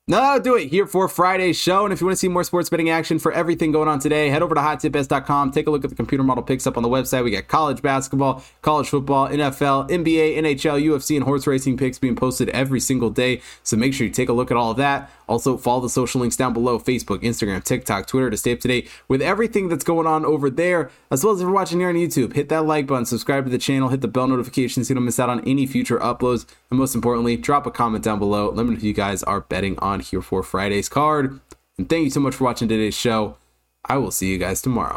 No, 0.06 0.38
do 0.38 0.54
it 0.54 0.68
here 0.68 0.86
for 0.86 1.08
Friday's 1.08 1.56
show. 1.56 1.84
And 1.84 1.92
if 1.92 2.02
you 2.02 2.06
want 2.06 2.12
to 2.12 2.18
see 2.18 2.28
more 2.28 2.44
sports 2.44 2.68
betting 2.68 2.90
action 2.90 3.18
for 3.18 3.32
everything 3.32 3.72
going 3.72 3.88
on 3.88 4.00
today, 4.00 4.28
head 4.28 4.42
over 4.42 4.54
to 4.54 4.60
hottipbets.com. 4.60 5.50
Take 5.50 5.66
a 5.66 5.70
look 5.70 5.82
at 5.82 5.88
the 5.88 5.96
computer 5.96 6.22
model 6.22 6.42
picks 6.44 6.66
up 6.66 6.76
on 6.76 6.82
the 6.82 6.90
website. 6.90 7.24
We 7.24 7.30
got 7.30 7.48
college 7.48 7.80
basketball, 7.80 8.44
college 8.60 8.90
football, 8.90 9.30
NFL, 9.30 9.88
NBA, 9.88 10.36
NHL, 10.36 10.84
UFC, 10.84 11.16
and 11.16 11.24
horse 11.24 11.46
racing 11.46 11.78
picks 11.78 11.98
being 11.98 12.16
posted 12.16 12.50
every 12.50 12.80
single 12.80 13.08
day. 13.08 13.40
So 13.62 13.78
make 13.78 13.94
sure 13.94 14.06
you 14.06 14.12
take 14.12 14.28
a 14.28 14.34
look 14.34 14.50
at 14.50 14.58
all 14.58 14.72
of 14.72 14.76
that. 14.76 15.10
Also, 15.28 15.56
follow 15.56 15.80
the 15.80 15.88
social 15.88 16.20
links 16.20 16.36
down 16.36 16.52
below 16.52 16.78
Facebook, 16.78 17.22
Instagram, 17.22 17.62
TikTok, 17.62 18.06
Twitter 18.06 18.30
to 18.30 18.36
stay 18.36 18.52
up 18.52 18.60
to 18.60 18.68
date 18.68 18.90
with 19.08 19.22
everything 19.22 19.68
that's 19.68 19.84
going 19.84 20.06
on 20.06 20.24
over 20.24 20.50
there. 20.50 20.90
As 21.10 21.24
well 21.24 21.34
as 21.34 21.40
if 21.40 21.44
you're 21.44 21.52
watching 21.52 21.80
here 21.80 21.88
on 21.88 21.94
YouTube, 21.94 22.34
hit 22.34 22.48
that 22.48 22.66
like 22.66 22.86
button, 22.86 23.06
subscribe 23.06 23.44
to 23.44 23.50
the 23.50 23.58
channel, 23.58 23.88
hit 23.88 24.00
the 24.00 24.08
bell 24.08 24.28
notification 24.28 24.84
so 24.84 24.90
you 24.90 24.94
don't 24.96 25.04
miss 25.04 25.20
out 25.20 25.30
on 25.30 25.46
any 25.48 25.66
future 25.66 25.98
uploads. 25.98 26.46
And 26.70 26.78
most 26.78 26.94
importantly, 26.94 27.36
drop 27.36 27.66
a 27.66 27.70
comment 27.70 28.04
down 28.04 28.18
below. 28.18 28.50
Let 28.50 28.64
me 28.66 28.72
know 28.72 28.76
if 28.76 28.84
you 28.84 28.92
guys 28.92 29.22
are 29.22 29.40
betting 29.40 29.78
on 29.78 30.00
here 30.00 30.22
for 30.22 30.42
Friday's 30.42 30.88
card. 30.88 31.40
And 31.78 31.88
thank 31.88 32.04
you 32.04 32.10
so 32.10 32.20
much 32.20 32.34
for 32.34 32.44
watching 32.44 32.68
today's 32.68 32.94
show. 32.94 33.36
I 33.84 33.98
will 33.98 34.10
see 34.10 34.30
you 34.30 34.38
guys 34.38 34.62
tomorrow. 34.62 34.92